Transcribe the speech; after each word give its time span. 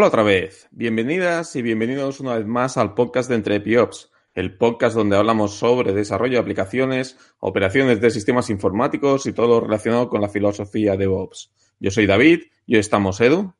Hola 0.00 0.08
otra 0.08 0.22
vez, 0.22 0.66
bienvenidas 0.70 1.54
y 1.56 1.60
bienvenidos 1.60 2.20
una 2.20 2.36
vez 2.36 2.46
más 2.46 2.78
al 2.78 2.94
podcast 2.94 3.28
de 3.28 3.34
Entre 3.34 3.56
Epiops, 3.56 4.10
el 4.32 4.56
podcast 4.56 4.96
donde 4.96 5.14
hablamos 5.14 5.58
sobre 5.58 5.92
desarrollo 5.92 6.36
de 6.36 6.38
aplicaciones, 6.38 7.18
operaciones 7.38 8.00
de 8.00 8.10
sistemas 8.10 8.48
informáticos 8.48 9.26
y 9.26 9.34
todo 9.34 9.48
lo 9.48 9.60
relacionado 9.60 10.08
con 10.08 10.22
la 10.22 10.30
filosofía 10.30 10.92
de 10.92 11.00
DevOps. 11.00 11.52
Yo 11.78 11.90
soy 11.90 12.06
David 12.06 12.44
y 12.64 12.76
hoy 12.76 12.80
estamos 12.80 13.20
Edu. 13.20 13.52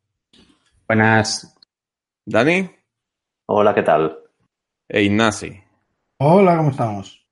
Buenas. 0.89 1.55
Dani. 2.25 2.71
Hola, 3.47 3.75
¿qué 3.75 3.83
tal? 3.83 4.21
E 4.89 5.03
Ignasi. 5.03 5.63
Hola, 6.21 6.57
¿cómo 6.57 6.71
estamos? 6.71 7.29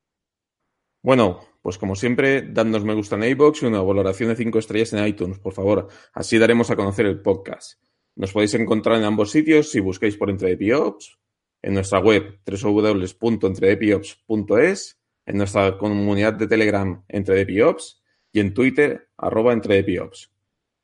Bueno, 1.03 1.41
pues 1.63 1.79
como 1.79 1.95
siempre, 1.95 2.43
dadnos 2.43 2.85
me 2.85 2.93
gusta 2.93 3.17
en 3.17 3.23
iBox 3.23 3.63
y 3.63 3.67
una 3.67 3.81
valoración 3.81 4.29
de 4.29 4.37
5 4.37 4.59
estrellas 4.59 4.93
en 4.93 5.07
iTunes, 5.07 5.39
por 5.39 5.55
favor. 5.55 5.89
Así 6.13 6.37
daremos 6.37 6.71
a 6.71 6.77
conocer 6.77 7.07
el 7.07 7.23
podcast. 7.23 7.88
Nos 8.19 8.33
podéis 8.33 8.55
encontrar 8.55 8.99
en 8.99 9.05
ambos 9.05 9.31
sitios 9.31 9.71
si 9.71 9.79
buscáis 9.79 10.17
por 10.17 10.29
EntreDPOps, 10.29 11.21
en 11.63 11.75
nuestra 11.75 12.01
web 12.01 12.41
www.entredepiops.es, 12.45 14.99
en 15.25 15.37
nuestra 15.37 15.79
comunidad 15.79 16.33
de 16.33 16.49
Telegram 16.49 17.05
EntreDPOps 17.07 18.03
y 18.33 18.41
en 18.41 18.55
Twitter 18.55 19.09
arroba. 19.17 19.57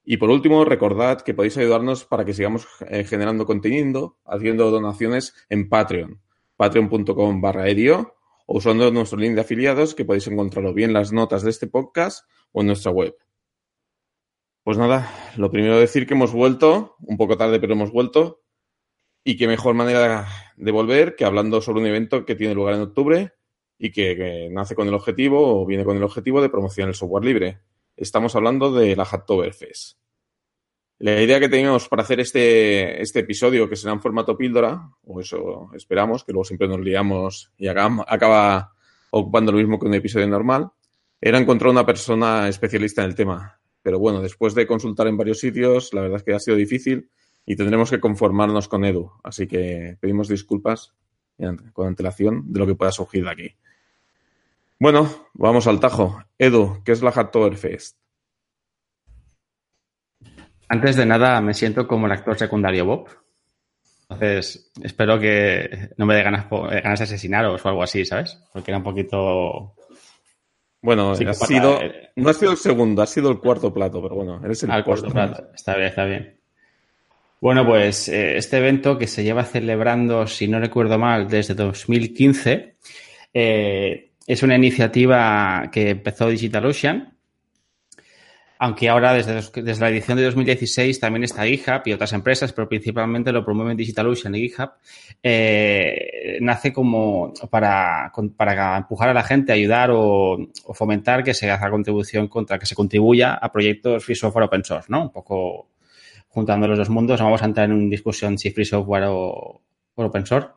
Y 0.04 0.16
por 0.16 0.30
último, 0.30 0.64
recordad 0.64 1.22
que 1.22 1.34
podéis 1.34 1.58
ayudarnos 1.58 2.04
para 2.04 2.24
que 2.24 2.34
sigamos 2.34 2.68
eh, 2.88 3.02
generando 3.02 3.46
contenido 3.46 4.20
haciendo 4.24 4.70
donaciones 4.70 5.34
en 5.48 5.68
Patreon, 5.68 6.20
patreon.com 6.56 7.40
barra 7.40 7.64
o 8.46 8.58
usando 8.58 8.92
nuestro 8.92 9.18
link 9.18 9.34
de 9.34 9.40
afiliados 9.40 9.96
que 9.96 10.04
podéis 10.04 10.28
encontrarlo 10.28 10.72
bien 10.72 10.90
en 10.90 10.94
las 10.94 11.12
notas 11.12 11.42
de 11.42 11.50
este 11.50 11.66
podcast 11.66 12.28
o 12.52 12.60
en 12.60 12.68
nuestra 12.68 12.92
web. 12.92 13.16
Pues 14.64 14.78
nada, 14.78 15.12
lo 15.36 15.50
primero 15.50 15.78
decir 15.78 16.06
que 16.06 16.14
hemos 16.14 16.32
vuelto, 16.32 16.96
un 17.00 17.18
poco 17.18 17.36
tarde, 17.36 17.60
pero 17.60 17.74
hemos 17.74 17.92
vuelto. 17.92 18.40
Y 19.22 19.36
qué 19.36 19.46
mejor 19.46 19.74
manera 19.74 20.26
de 20.56 20.70
volver 20.72 21.16
que 21.16 21.26
hablando 21.26 21.60
sobre 21.60 21.82
un 21.82 21.86
evento 21.86 22.24
que 22.24 22.34
tiene 22.34 22.54
lugar 22.54 22.74
en 22.74 22.80
octubre 22.80 23.34
y 23.78 23.92
que, 23.92 24.48
nace 24.50 24.74
con 24.74 24.88
el 24.88 24.94
objetivo 24.94 25.60
o 25.60 25.66
viene 25.66 25.84
con 25.84 25.98
el 25.98 26.02
objetivo 26.02 26.40
de 26.40 26.48
promocionar 26.48 26.88
el 26.88 26.94
software 26.94 27.26
libre. 27.26 27.60
Estamos 27.94 28.36
hablando 28.36 28.72
de 28.72 28.96
la 28.96 29.04
Hacktoberfest. 29.04 29.98
La 30.98 31.20
idea 31.20 31.40
que 31.40 31.50
teníamos 31.50 31.86
para 31.86 32.02
hacer 32.02 32.20
este, 32.20 33.02
este 33.02 33.20
episodio, 33.20 33.68
que 33.68 33.76
será 33.76 33.92
en 33.92 34.00
formato 34.00 34.34
píldora, 34.34 34.88
o 35.02 35.20
eso 35.20 35.68
esperamos, 35.74 36.24
que 36.24 36.32
luego 36.32 36.44
siempre 36.44 36.68
nos 36.68 36.80
liamos 36.80 37.52
y 37.58 37.68
acaba, 37.68 38.06
acaba 38.08 38.72
ocupando 39.10 39.52
lo 39.52 39.58
mismo 39.58 39.78
que 39.78 39.86
un 39.88 39.94
episodio 39.94 40.26
normal, 40.26 40.70
era 41.20 41.38
encontrar 41.38 41.70
una 41.70 41.84
persona 41.84 42.48
especialista 42.48 43.02
en 43.02 43.10
el 43.10 43.14
tema. 43.14 43.60
Pero 43.84 43.98
bueno, 43.98 44.22
después 44.22 44.54
de 44.54 44.66
consultar 44.66 45.08
en 45.08 45.18
varios 45.18 45.40
sitios, 45.40 45.92
la 45.92 46.00
verdad 46.00 46.16
es 46.16 46.22
que 46.22 46.32
ha 46.32 46.40
sido 46.40 46.56
difícil 46.56 47.10
y 47.44 47.54
tendremos 47.54 47.90
que 47.90 48.00
conformarnos 48.00 48.66
con 48.66 48.82
Edu. 48.82 49.12
Así 49.22 49.46
que 49.46 49.98
pedimos 50.00 50.26
disculpas 50.26 50.94
con 51.74 51.86
antelación 51.86 52.50
de 52.50 52.60
lo 52.60 52.66
que 52.66 52.76
pueda 52.76 52.90
surgir 52.92 53.24
de 53.24 53.30
aquí. 53.30 53.56
Bueno, 54.80 55.28
vamos 55.34 55.66
al 55.66 55.80
tajo. 55.80 56.18
Edu, 56.38 56.82
¿qué 56.82 56.92
es 56.92 57.02
la 57.02 57.12
Hacktoberfest? 57.12 57.98
Antes 60.70 60.96
de 60.96 61.04
nada, 61.04 61.38
me 61.42 61.52
siento 61.52 61.86
como 61.86 62.06
el 62.06 62.12
actor 62.12 62.38
secundario 62.38 62.86
Bob. 62.86 63.08
Entonces, 64.08 64.72
espero 64.82 65.20
que 65.20 65.90
no 65.98 66.06
me 66.06 66.14
dé 66.14 66.22
ganas, 66.22 66.48
ganas 66.48 66.98
de 67.00 67.04
asesinaros 67.04 67.62
o 67.62 67.68
algo 67.68 67.82
así, 67.82 68.06
¿sabes? 68.06 68.42
Porque 68.50 68.70
era 68.70 68.78
un 68.78 68.84
poquito 68.84 69.74
bueno, 70.84 71.14
sí, 71.14 71.24
ha 71.24 71.32
sido, 71.32 71.80
eh, 71.80 72.10
no 72.16 72.28
ha 72.28 72.34
sido 72.34 72.52
el 72.52 72.58
segundo, 72.58 73.00
ha 73.00 73.06
sido 73.06 73.30
el 73.30 73.38
cuarto 73.38 73.72
plato, 73.72 74.02
pero 74.02 74.16
bueno, 74.16 74.38
eres 74.44 74.62
el 74.64 74.70
al 74.70 74.84
cuarto 74.84 75.08
plato. 75.08 75.48
Está 75.54 75.76
bien, 75.76 75.88
está 75.88 76.04
bien. 76.04 76.38
Bueno, 77.40 77.64
pues 77.64 78.10
eh, 78.10 78.36
este 78.36 78.58
evento 78.58 78.98
que 78.98 79.06
se 79.06 79.24
lleva 79.24 79.44
celebrando, 79.44 80.26
si 80.26 80.46
no 80.46 80.60
recuerdo 80.60 80.98
mal, 80.98 81.26
desde 81.26 81.54
2015, 81.54 82.76
eh, 83.32 84.10
es 84.26 84.42
una 84.42 84.56
iniciativa 84.56 85.70
que 85.72 85.88
empezó 85.88 86.28
DigitalOcean 86.28 87.13
aunque 88.58 88.88
ahora 88.88 89.12
desde, 89.12 89.34
desde, 89.62 89.80
la 89.80 89.90
edición 89.90 90.16
de 90.16 90.24
2016 90.24 91.00
también 91.00 91.24
está 91.24 91.44
GitHub 91.44 91.82
y 91.84 91.92
otras 91.92 92.12
empresas, 92.12 92.52
pero 92.52 92.68
principalmente 92.68 93.32
lo 93.32 93.44
promueven 93.44 93.76
DigitalOcean 93.76 94.34
y 94.34 94.48
GitHub, 94.48 94.70
eh, 95.22 96.38
nace 96.40 96.72
como 96.72 97.32
para, 97.50 98.12
para, 98.36 98.76
empujar 98.76 99.08
a 99.08 99.14
la 99.14 99.22
gente, 99.22 99.52
ayudar 99.52 99.90
o, 99.92 100.38
fomentar 100.72 101.24
que 101.24 101.34
se 101.34 101.50
haga 101.50 101.70
contribución 101.70 102.28
contra, 102.28 102.58
que 102.58 102.66
se 102.66 102.74
contribuya 102.74 103.34
a 103.34 103.50
proyectos 103.50 104.04
free 104.04 104.14
software 104.14 104.44
open 104.44 104.64
source, 104.64 104.86
¿no? 104.88 105.02
Un 105.02 105.12
poco 105.12 105.68
juntando 106.28 106.66
los 106.68 106.78
dos 106.78 106.90
mundos, 106.90 107.20
vamos 107.20 107.42
a 107.42 107.46
entrar 107.46 107.66
en 107.66 107.72
una 107.72 107.90
discusión 107.90 108.38
si 108.38 108.50
free 108.50 108.64
software 108.64 109.04
o 109.08 109.60
open 109.96 110.26
source. 110.26 110.48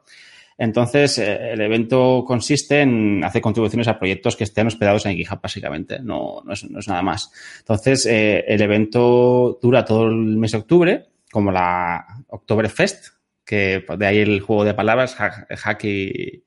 Entonces, 0.57 1.19
eh, 1.19 1.51
el 1.53 1.62
evento 1.62 2.23
consiste 2.25 2.81
en 2.81 3.23
hacer 3.23 3.41
contribuciones 3.41 3.88
a 3.88 4.00
proyectos 4.00 4.35
que 4.35 4.44
estén 4.44 4.68
hospedados 4.68 5.06
en 5.06 5.16
GitHub, 5.16 5.40
básicamente. 5.41 6.00
No, 6.00 6.41
no, 6.44 6.53
es, 6.53 6.69
no 6.69 6.79
es 6.79 6.88
nada 6.88 7.03
más. 7.03 7.31
Entonces, 7.59 8.06
eh, 8.07 8.44
el 8.47 8.62
evento 8.62 9.59
dura 9.62 9.85
todo 9.85 10.07
el 10.07 10.16
mes 10.38 10.51
de 10.53 10.57
octubre, 10.57 11.06
como 11.31 11.51
la 11.51 12.06
Oktoberfest, 12.28 13.09
que 13.45 13.85
de 13.97 14.06
ahí 14.06 14.18
el 14.18 14.41
juego 14.41 14.63
de 14.66 14.73
palabras, 14.73 15.16
hack 15.16 15.84
y, 15.84 16.44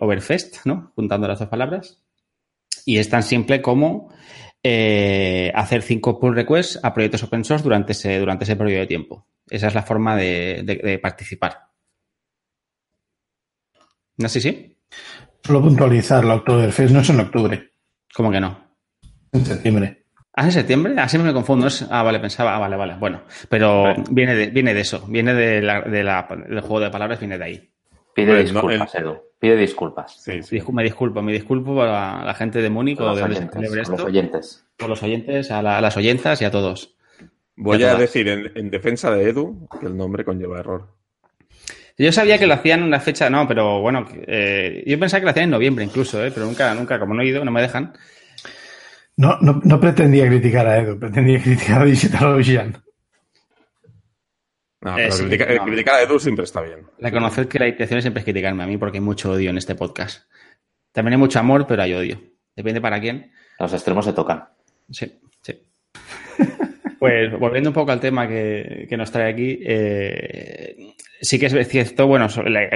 Overfest, 0.00 0.66
¿no? 0.66 0.92
Juntando 0.96 1.28
las 1.28 1.38
dos 1.38 1.48
palabras. 1.48 2.02
Y 2.84 2.98
es 2.98 3.08
tan 3.08 3.22
simple 3.22 3.62
como 3.62 4.12
eh, 4.62 5.52
hacer 5.54 5.82
cinco 5.82 6.18
pull 6.18 6.34
requests 6.34 6.80
a 6.82 6.92
proyectos 6.92 7.22
open 7.22 7.44
source 7.44 7.62
durante 7.62 7.92
ese, 7.92 8.18
durante 8.18 8.42
ese 8.44 8.56
periodo 8.56 8.80
de 8.80 8.86
tiempo. 8.88 9.26
Esa 9.48 9.68
es 9.68 9.74
la 9.74 9.82
forma 9.82 10.16
de, 10.16 10.62
de 10.64 10.98
participar. 10.98 11.66
¿No 14.18 14.28
sé 14.28 14.40
sí? 14.40 14.76
Solo 15.42 15.62
puntualizar, 15.62 16.24
la 16.24 16.36
Oktoberfest 16.36 16.92
no 16.92 17.00
es 17.00 17.10
en 17.10 17.20
octubre. 17.20 17.70
¿Cómo 18.14 18.30
que 18.30 18.40
no? 18.40 18.58
En 19.32 19.44
septiembre. 19.44 20.04
¿Ah, 20.34 20.44
en 20.44 20.52
septiembre? 20.52 20.94
Así 20.98 21.18
me 21.18 21.32
confundo. 21.32 21.68
Ah, 21.90 22.02
vale, 22.02 22.18
pensaba. 22.20 22.56
Ah, 22.56 22.58
vale, 22.58 22.76
vale. 22.76 22.94
Bueno, 22.98 23.22
pero 23.48 23.84
vale. 23.84 24.04
Viene, 24.10 24.34
de, 24.34 24.46
viene 24.48 24.74
de 24.74 24.80
eso. 24.80 25.06
Viene 25.06 25.34
de 25.34 25.62
la, 25.62 25.82
de 25.82 26.02
la, 26.02 26.26
del 26.48 26.60
juego 26.60 26.80
de 26.80 26.90
palabras, 26.90 27.20
viene 27.20 27.38
de 27.38 27.44
ahí. 27.44 27.70
Pide 28.14 28.32
pues 28.32 28.52
disculpas, 28.52 28.94
no, 28.94 29.00
el... 29.00 29.06
Edu. 29.06 29.22
Pide 29.38 29.56
disculpas. 29.56 30.22
Sí, 30.22 30.42
sí. 30.42 30.62
Me 30.72 30.82
disculpo, 30.82 31.22
me 31.22 31.32
disculpo 31.32 31.82
a 31.82 32.24
la 32.24 32.34
gente 32.34 32.60
de 32.60 32.70
Múnich 32.70 32.98
o 33.00 33.14
de 33.14 33.32
esto. 33.32 33.92
los 33.92 34.04
oyentes. 34.04 34.66
Por 34.76 34.88
los 34.88 35.02
oyentes, 35.02 35.50
a, 35.50 35.62
la, 35.62 35.78
a, 35.78 35.80
las 35.80 35.96
oyentas 35.96 36.40
y 36.40 36.44
a 36.44 36.50
todos. 36.50 36.96
Voy 37.56 37.82
a, 37.84 37.92
a 37.92 37.96
decir 37.96 38.28
en, 38.28 38.52
en 38.54 38.70
defensa 38.70 39.10
de 39.10 39.28
Edu 39.28 39.68
que 39.80 39.86
el 39.86 39.96
nombre 39.96 40.24
conlleva 40.24 40.58
error. 40.58 40.95
Yo 41.98 42.12
sabía 42.12 42.38
que 42.38 42.46
lo 42.46 42.54
hacían 42.54 42.80
en 42.80 42.86
una 42.86 43.00
fecha, 43.00 43.30
no, 43.30 43.48
pero 43.48 43.80
bueno, 43.80 44.06
eh, 44.26 44.84
yo 44.86 44.98
pensaba 44.98 45.20
que 45.20 45.24
lo 45.24 45.30
hacían 45.30 45.44
en 45.44 45.50
noviembre 45.50 45.84
incluso, 45.84 46.22
eh, 46.24 46.30
pero 46.30 46.44
nunca, 46.44 46.74
nunca, 46.74 46.98
como 46.98 47.14
no 47.14 47.22
he 47.22 47.26
ido, 47.26 47.44
no 47.44 47.50
me 47.50 47.62
dejan. 47.62 47.94
No, 49.16 49.38
no, 49.40 49.62
no 49.64 49.80
pretendía 49.80 50.26
criticar 50.26 50.66
a 50.66 50.78
Edu, 50.78 50.98
pretendía 50.98 51.40
criticar 51.40 51.82
a 51.82 51.84
DigitalOcean. 51.86 52.82
No, 54.82 54.98
eh, 54.98 55.10
sí, 55.10 55.22
criticar, 55.22 55.56
no. 55.56 55.64
criticar, 55.64 55.94
a 55.94 56.02
Edu 56.02 56.20
siempre 56.20 56.44
está 56.44 56.60
bien. 56.60 56.86
Reconocer 56.98 57.48
que 57.48 57.58
la 57.58 57.68
intención 57.68 58.02
siempre 58.02 58.20
es 58.20 58.24
criticarme 58.24 58.62
a 58.62 58.66
mí 58.66 58.76
porque 58.76 58.98
hay 58.98 59.04
mucho 59.04 59.32
odio 59.32 59.48
en 59.48 59.56
este 59.56 59.74
podcast. 59.74 60.30
También 60.92 61.14
hay 61.14 61.18
mucho 61.18 61.38
amor, 61.38 61.66
pero 61.66 61.82
hay 61.82 61.94
odio. 61.94 62.20
Depende 62.54 62.82
para 62.82 63.00
quién. 63.00 63.32
Los 63.58 63.72
extremos 63.72 64.04
se 64.04 64.12
tocan. 64.12 64.44
Sí, 64.90 65.18
sí. 65.40 65.62
Pues 66.98 67.38
volviendo 67.38 67.70
un 67.70 67.74
poco 67.74 67.92
al 67.92 68.00
tema 68.00 68.26
que, 68.26 68.86
que 68.88 68.96
nos 68.96 69.10
trae 69.10 69.30
aquí, 69.30 69.58
eh, 69.62 70.94
sí 71.20 71.38
que 71.38 71.46
es 71.46 71.68
cierto, 71.68 72.06
bueno, 72.06 72.26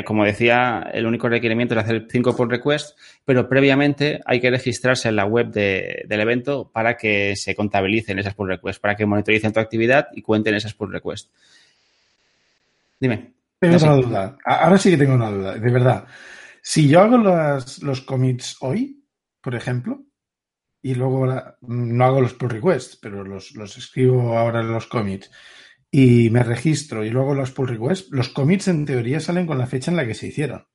como 0.05 0.25
decía, 0.25 0.91
el 0.93 1.07
único 1.07 1.29
requerimiento 1.29 1.75
es 1.75 1.81
hacer 1.81 2.07
cinco 2.11 2.37
pull 2.37 2.51
requests, 2.51 2.95
pero 3.25 3.49
previamente 3.49 4.21
hay 4.27 4.41
que 4.41 4.51
registrarse 4.51 5.09
en 5.09 5.17
la 5.17 5.25
web 5.25 5.51
de, 5.51 6.05
del 6.07 6.21
evento 6.21 6.71
para 6.71 6.97
que 6.97 7.35
se 7.37 7.55
contabilicen 7.55 8.19
esas 8.19 8.35
pull 8.35 8.49
requests, 8.49 8.81
para 8.81 8.95
que 8.95 9.07
monitoricen 9.07 9.53
tu 9.53 9.61
actividad 9.61 10.09
y 10.13 10.23
cuenten 10.23 10.55
esas 10.55 10.75
pull 10.75 10.93
requests. 10.93 11.31
Dime. 12.99 13.33
Tengo 13.59 13.77
una 13.77 13.95
duda. 13.95 14.39
Ahora 14.45 14.79
sí 14.79 14.91
que 14.91 14.97
tengo 14.97 15.15
una 15.15 15.31
duda, 15.31 15.55
de 15.55 15.71
verdad. 15.71 16.05
Si 16.63 16.89
yo 16.89 17.01
hago 17.01 17.19
las, 17.19 17.83
los 17.83 18.01
commits 18.03 18.57
hoy, 18.61 19.03
por 19.41 19.55
ejemplo, 19.55 20.03
y 20.83 20.95
luego 20.95 21.27
la, 21.27 21.57
no 21.63 22.05
hago 22.05 22.21
los 22.21 22.35
pull 22.35 22.51
requests, 22.51 22.99
pero 23.01 23.25
los, 23.25 23.53
los 23.53 23.77
escribo 23.77 24.39
ahora 24.39 24.61
en 24.61 24.73
los 24.73 24.87
commits 24.87 25.31
y 25.91 26.31
me 26.31 26.43
registro 26.43 27.05
y 27.05 27.11
luego 27.11 27.35
los 27.35 27.51
pull 27.51 27.69
requests, 27.69 28.11
los 28.11 28.29
commits 28.29 28.69
en 28.69 28.87
teoría 28.87 29.21
salen 29.21 29.47
con 29.47 29.59
la 29.59 29.67
fecha 29.67 29.91
en 29.91 29.97
la 29.97 30.07
que 30.07 30.15
se 30.15 30.29
hicieron. 30.29 30.67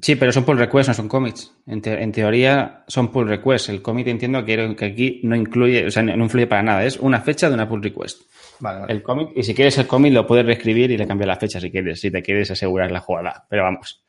Sí, 0.00 0.16
pero 0.16 0.32
son 0.32 0.44
pull 0.44 0.58
requests, 0.58 0.88
no 0.88 0.94
son 0.94 1.08
commits. 1.08 1.54
En, 1.66 1.80
te 1.80 2.02
en 2.02 2.10
teoría 2.10 2.84
son 2.88 3.12
pull 3.12 3.28
requests. 3.28 3.68
El 3.68 3.80
commit 3.80 4.08
entiendo 4.08 4.44
que, 4.44 4.74
que, 4.76 4.84
aquí 4.84 5.20
no 5.22 5.36
incluye, 5.36 5.86
o 5.86 5.90
sea, 5.90 6.02
no 6.02 6.24
influye 6.24 6.48
para 6.48 6.64
nada. 6.64 6.84
Es 6.84 6.98
una 6.98 7.20
fecha 7.20 7.48
de 7.48 7.54
una 7.54 7.68
pull 7.68 7.82
request. 7.82 8.22
Vale, 8.58 8.80
vale. 8.80 8.92
El 8.92 9.02
commit, 9.02 9.28
y 9.36 9.44
si 9.44 9.54
quieres 9.54 9.78
el 9.78 9.86
commit 9.86 10.12
lo 10.12 10.26
puedes 10.26 10.44
reescribir 10.44 10.90
y 10.90 10.98
le 10.98 11.06
cambias 11.06 11.28
la 11.28 11.36
fecha 11.36 11.60
si 11.60 11.70
quieres, 11.70 12.00
si 12.00 12.10
te 12.10 12.22
quieres 12.22 12.50
asegurar 12.50 12.90
la 12.90 13.00
jugada. 13.00 13.46
Pero 13.48 13.62
vamos, 13.62 14.04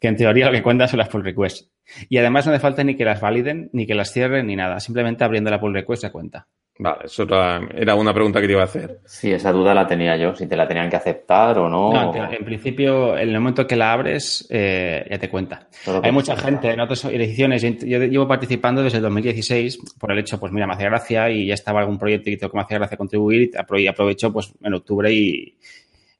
que 0.00 0.06
en 0.06 0.16
teoría 0.16 0.46
lo 0.46 0.52
que 0.52 0.62
cuenta 0.62 0.86
son 0.86 0.98
las 0.98 1.08
pull 1.08 1.24
requests. 1.24 1.72
Y 2.08 2.18
además 2.18 2.46
no 2.46 2.52
hace 2.52 2.60
falta 2.60 2.84
ni 2.84 2.96
que 2.96 3.04
las 3.04 3.20
validen, 3.20 3.70
ni 3.72 3.86
que 3.86 3.94
las 3.94 4.12
cierren, 4.12 4.46
ni 4.46 4.56
nada. 4.56 4.80
Simplemente 4.80 5.24
abriendo 5.24 5.50
la 5.50 5.60
pull 5.60 5.74
request 5.74 6.02
se 6.02 6.10
cuenta. 6.10 6.46
Vale, 6.78 7.06
eso 7.06 7.22
era 7.22 7.94
una 7.94 8.12
pregunta 8.12 8.38
que 8.38 8.46
te 8.46 8.52
iba 8.52 8.60
a 8.60 8.66
hacer. 8.66 9.00
Sí, 9.06 9.32
esa 9.32 9.50
duda 9.50 9.72
la 9.72 9.86
tenía 9.86 10.14
yo, 10.18 10.34
si 10.34 10.46
te 10.46 10.56
la 10.56 10.68
tenían 10.68 10.90
que 10.90 10.96
aceptar 10.96 11.58
o 11.58 11.70
no. 11.70 12.14
en 12.14 12.44
principio, 12.44 13.16
en 13.16 13.30
el 13.30 13.40
momento 13.40 13.66
que 13.66 13.76
la 13.76 13.92
abres, 13.92 14.46
eh, 14.50 15.06
ya 15.10 15.18
te 15.18 15.30
cuenta. 15.30 15.68
Hay 16.02 16.12
mucha 16.12 16.36
gente 16.36 16.70
en 16.70 16.80
otras 16.80 17.06
ediciones, 17.06 17.62
yo 17.62 17.98
llevo 17.98 18.28
participando 18.28 18.82
desde 18.82 18.98
el 18.98 19.04
2016 19.04 19.78
por 19.98 20.12
el 20.12 20.18
hecho, 20.18 20.38
pues 20.38 20.52
mira, 20.52 20.66
me 20.66 20.74
hacía 20.74 20.90
gracia 20.90 21.30
y 21.30 21.46
ya 21.46 21.54
estaba 21.54 21.80
algún 21.80 21.98
proyecto 21.98 22.50
que 22.50 22.56
me 22.56 22.62
hacía 22.62 22.76
gracia 22.76 22.98
contribuir 22.98 23.50
y 23.78 23.86
aprovecho 23.86 24.30
pues 24.30 24.52
en 24.62 24.74
octubre 24.74 25.10
y, 25.10 25.56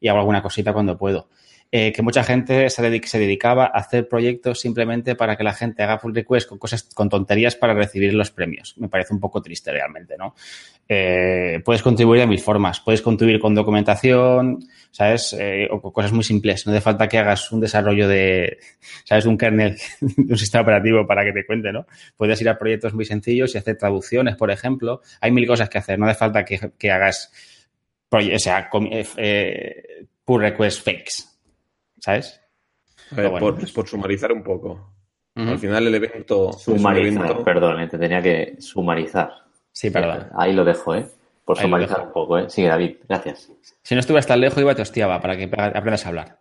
y 0.00 0.08
hago 0.08 0.20
alguna 0.20 0.42
cosita 0.42 0.72
cuando 0.72 0.96
puedo. 0.96 1.28
Eh, 1.72 1.92
que 1.92 2.00
mucha 2.00 2.22
gente 2.22 2.70
se, 2.70 3.18
dedicaba 3.18 3.64
a 3.64 3.80
hacer 3.80 4.08
proyectos 4.08 4.60
simplemente 4.60 5.16
para 5.16 5.36
que 5.36 5.42
la 5.42 5.52
gente 5.52 5.82
haga 5.82 5.98
pull 5.98 6.14
request 6.14 6.48
con 6.48 6.58
cosas, 6.58 6.84
con 6.94 7.08
tonterías 7.08 7.56
para 7.56 7.74
recibir 7.74 8.14
los 8.14 8.30
premios. 8.30 8.74
Me 8.78 8.88
parece 8.88 9.12
un 9.12 9.18
poco 9.18 9.42
triste 9.42 9.72
realmente, 9.72 10.16
¿no? 10.16 10.36
Eh, 10.88 11.60
puedes 11.64 11.82
contribuir 11.82 12.20
de 12.20 12.28
mil 12.28 12.38
formas. 12.38 12.80
Puedes 12.80 13.02
contribuir 13.02 13.40
con 13.40 13.54
documentación, 13.54 14.60
¿sabes? 14.92 15.36
Eh, 15.38 15.66
o 15.68 15.82
con 15.82 15.90
cosas 15.90 16.12
muy 16.12 16.22
simples. 16.22 16.64
No 16.66 16.72
hace 16.72 16.80
falta 16.80 17.08
que 17.08 17.18
hagas 17.18 17.50
un 17.50 17.60
desarrollo 17.60 18.06
de, 18.06 18.58
¿sabes? 19.02 19.26
Un 19.26 19.36
kernel, 19.36 19.76
de 20.00 20.32
un 20.32 20.38
sistema 20.38 20.62
operativo 20.62 21.04
para 21.04 21.24
que 21.24 21.32
te 21.32 21.44
cuente, 21.44 21.72
¿no? 21.72 21.86
Puedes 22.16 22.40
ir 22.40 22.48
a 22.48 22.56
proyectos 22.56 22.94
muy 22.94 23.04
sencillos 23.04 23.54
y 23.54 23.58
hacer 23.58 23.76
traducciones, 23.76 24.36
por 24.36 24.52
ejemplo. 24.52 25.02
Hay 25.20 25.32
mil 25.32 25.46
cosas 25.48 25.68
que 25.68 25.78
hacer. 25.78 25.98
No 25.98 26.06
hace 26.06 26.18
falta 26.18 26.44
que, 26.44 26.70
que 26.78 26.92
hagas, 26.92 27.32
o 28.08 28.38
sea, 28.38 28.70
pull 28.70 30.40
request 30.40 30.84
fakes. 30.84 31.35
¿Sabes? 32.00 32.40
por, 33.14 33.88
sumarizar 33.88 34.32
un 34.32 34.42
poco. 34.42 34.92
Al 35.34 35.58
final 35.58 35.86
el 35.86 35.94
evento... 35.94 36.52
Sumarizar, 36.54 37.44
perdón, 37.44 37.80
eh, 37.80 37.88
te 37.88 37.98
tenía 37.98 38.22
que 38.22 38.56
sumarizar. 38.58 39.30
Sí, 39.70 39.90
perdón. 39.90 40.28
Ahí 40.34 40.54
lo 40.54 40.64
dejo, 40.64 40.94
¿eh? 40.94 41.06
Por 41.44 41.58
sumarizar 41.58 42.06
un 42.06 42.12
poco, 42.12 42.38
¿eh? 42.38 42.48
Sigue, 42.48 42.68
David, 42.68 42.96
gracias. 43.06 43.52
Si 43.82 43.94
no 43.94 44.00
estuvieras 44.00 44.26
tan 44.26 44.40
lejos, 44.40 44.58
iba 44.58 44.74
te 44.74 44.82
hostiaba 44.82 45.20
para 45.20 45.36
que 45.36 45.44
aprendas 45.44 46.06
a 46.06 46.08
hablar. 46.08 46.40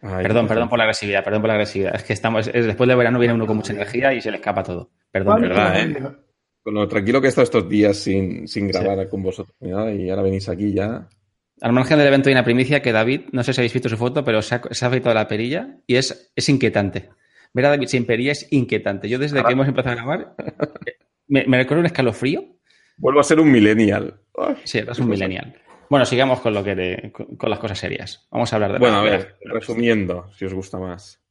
perdón, 0.00 0.46
perdón 0.46 0.68
por 0.68 0.78
la 0.78 0.84
agresividad, 0.84 1.24
perdón 1.24 1.40
por 1.40 1.48
la 1.48 1.54
agresividad. 1.54 1.94
Es 1.94 2.04
que 2.04 2.12
estamos, 2.12 2.46
después 2.52 2.88
de 2.88 2.94
verano 2.94 3.18
viene 3.18 3.34
uno 3.34 3.46
con 3.46 3.56
mucha 3.56 3.72
energía 3.72 4.12
y 4.12 4.20
se 4.20 4.30
le 4.30 4.36
escapa 4.36 4.62
todo. 4.62 4.90
Perdón, 5.10 5.40
verdad, 5.40 5.80
¿eh? 5.80 5.96
Con 6.62 6.74
lo 6.74 6.86
tranquilo 6.86 7.20
que 7.20 7.28
he 7.28 7.30
estado 7.30 7.44
estos 7.44 7.68
días 7.68 7.96
sin, 7.96 8.46
sin 8.46 8.68
grabar 8.68 9.08
con 9.08 9.22
vosotros 9.22 9.56
y 9.60 10.10
ahora 10.10 10.22
venís 10.22 10.48
aquí 10.50 10.74
ya. 10.74 11.08
Al 11.60 11.72
margen 11.72 11.98
del 11.98 12.06
evento 12.06 12.28
hay 12.28 12.34
una 12.34 12.44
primicia 12.44 12.82
que 12.82 12.92
David, 12.92 13.22
no 13.32 13.42
sé 13.42 13.52
si 13.52 13.60
habéis 13.60 13.72
visto 13.72 13.88
su 13.88 13.96
foto, 13.96 14.24
pero 14.24 14.42
se 14.42 14.56
ha, 14.56 14.62
se 14.70 14.84
ha 14.84 14.88
afeitado 14.88 15.14
la 15.14 15.26
perilla 15.26 15.76
y 15.86 15.96
es, 15.96 16.32
es 16.34 16.48
inquietante. 16.48 17.10
Ver 17.52 17.66
a 17.66 17.70
David 17.70 17.88
sin 17.88 18.04
perilla 18.04 18.32
es 18.32 18.46
inquietante. 18.50 19.08
Yo 19.08 19.18
desde 19.18 19.42
que 19.42 19.52
hemos 19.52 19.66
empezado 19.66 19.92
a 19.92 19.96
grabar 19.96 20.34
me, 21.28 21.44
me 21.46 21.56
recuerdo 21.56 21.80
un 21.80 21.86
escalofrío. 21.86 22.44
Vuelvo 22.96 23.20
a 23.20 23.24
ser 23.24 23.40
un 23.40 23.50
millennial. 23.50 24.20
sí, 24.64 24.78
eres 24.78 24.98
un 24.98 25.08
millennial. 25.08 25.54
Bueno, 25.88 26.04
sigamos 26.04 26.40
con 26.40 26.52
lo 26.52 26.62
que 26.62 27.12
con, 27.12 27.50
las 27.50 27.58
cosas 27.58 27.78
serias. 27.78 28.26
Vamos 28.30 28.52
a 28.52 28.56
hablar 28.56 28.72
de. 28.72 28.78
Bueno, 28.78 28.98
a 28.98 29.02
ver, 29.02 29.38
resumiendo, 29.40 30.30
si 30.34 30.44
os 30.44 30.52
gusta 30.52 30.78
más. 30.78 31.22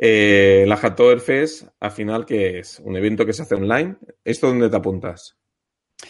Eh, 0.00 0.64
la 0.66 0.76
Hacktoberfest, 0.76 1.68
al 1.80 1.90
final, 1.90 2.24
¿qué 2.24 2.60
es? 2.60 2.80
Un 2.80 2.96
evento 2.96 3.26
que 3.26 3.32
se 3.32 3.42
hace 3.42 3.54
online. 3.54 3.96
¿Esto 4.24 4.48
dónde 4.48 4.70
te 4.70 4.76
apuntas? 4.76 5.36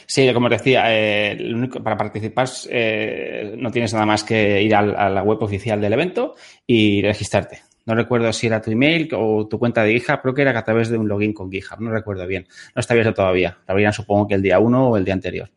Sí, 0.07 0.31
como 0.33 0.49
decía, 0.49 0.85
eh, 0.87 1.39
para 1.83 1.97
participar 1.97 2.49
eh, 2.69 3.55
no 3.59 3.71
tienes 3.71 3.93
nada 3.95 4.05
más 4.05 4.23
que 4.23 4.63
ir 4.63 4.75
a, 4.75 4.83
la 5.09 5.23
web 5.23 5.43
oficial 5.43 5.81
del 5.81 5.93
evento 5.93 6.35
y 6.67 7.03
registrarte. 7.03 7.63
No 7.87 7.95
recuerdo 7.95 8.31
si 8.35 8.47
era 8.47 8.61
tu 8.61 8.71
email 8.71 9.09
o 9.15 9.49
tu 9.49 9.59
cuenta 9.59 9.83
de 9.83 9.95
GitHub, 9.95 10.21
creo 10.21 10.35
que 10.35 10.43
era 10.43 10.59
a 10.59 10.65
través 10.65 10.91
de 10.91 10.99
un 10.99 11.09
login 11.09 11.33
con 11.33 11.51
GitHub, 11.51 11.81
no 11.81 11.91
recuerdo 11.91 12.27
bien. 12.27 12.47
No 12.75 12.81
está 12.81 12.93
abierto 12.93 13.15
todavía. 13.15 13.57
Lo 13.67 13.73
abrirán 13.73 13.95
supongo 13.95 14.29
que 14.29 14.35
el 14.35 14.43
día 14.43 14.59
1 14.59 14.91
o 14.91 14.97
el 14.97 15.07
día 15.07 15.15
anterior. 15.15 15.51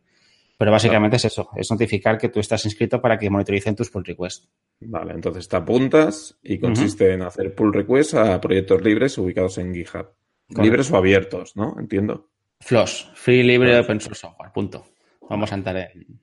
Pero 0.58 0.72
básicamente 0.72 1.18
es 1.18 1.26
eso, 1.26 1.50
es 1.56 1.70
notificar 1.72 2.18
que 2.18 2.30
tú 2.30 2.40
estás 2.40 2.64
inscrito 2.66 3.02
para 3.02 3.18
que 3.18 3.30
monitoricen 3.30 3.76
tus 3.76 3.90
pull 3.90 4.06
requests. 4.06 4.48
Vale, 4.80 5.14
entonces 5.14 5.50
te 5.50 5.58
apuntas 5.58 6.38
y 6.44 6.60
consiste 6.60 7.12
en 7.14 7.24
hacer 7.24 7.56
pull 7.56 7.74
requests 7.74 8.14
a 8.14 8.40
proyectos 8.40 8.82
libres 8.84 9.18
ubicados 9.18 9.58
en 9.58 9.74
GitHub. 9.74 10.08
Libres 10.50 10.92
o 10.92 10.98
abiertos, 10.98 11.56
¿no? 11.56 11.76
Entiendo. 11.80 12.31
FLOSS, 12.62 13.12
Free 13.16 13.44
Libre 13.44 13.78
Open 13.80 14.00
Source 14.00 14.22
Software, 14.22 14.52
punto. 14.54 14.86
Vamos 15.30 15.52
a 15.52 15.56
entrar 15.56 15.78
en... 15.78 16.20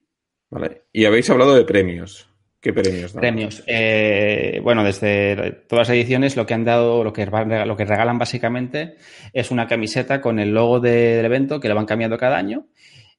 Vale. 0.50 0.84
Y 0.92 1.04
habéis 1.04 1.28
hablado 1.28 1.54
de 1.54 1.64
premios. 1.64 2.28
¿Qué 2.60 2.72
premios 2.72 3.12
dan? 3.12 3.20
Premios. 3.20 3.62
Eh, 3.66 4.60
bueno, 4.62 4.82
desde 4.82 5.52
todas 5.68 5.88
las 5.88 5.96
ediciones 5.96 6.36
lo 6.36 6.46
que 6.46 6.54
han 6.54 6.64
dado, 6.64 7.04
lo 7.04 7.12
que, 7.12 7.26
lo 7.26 7.76
que 7.76 7.84
regalan 7.84 8.18
básicamente 8.18 8.96
es 9.32 9.50
una 9.50 9.66
camiseta 9.66 10.20
con 10.20 10.38
el 10.38 10.52
logo 10.52 10.80
del 10.80 11.24
evento 11.24 11.60
que 11.60 11.68
lo 11.68 11.74
van 11.74 11.86
cambiando 11.86 12.16
cada 12.18 12.36
año 12.36 12.66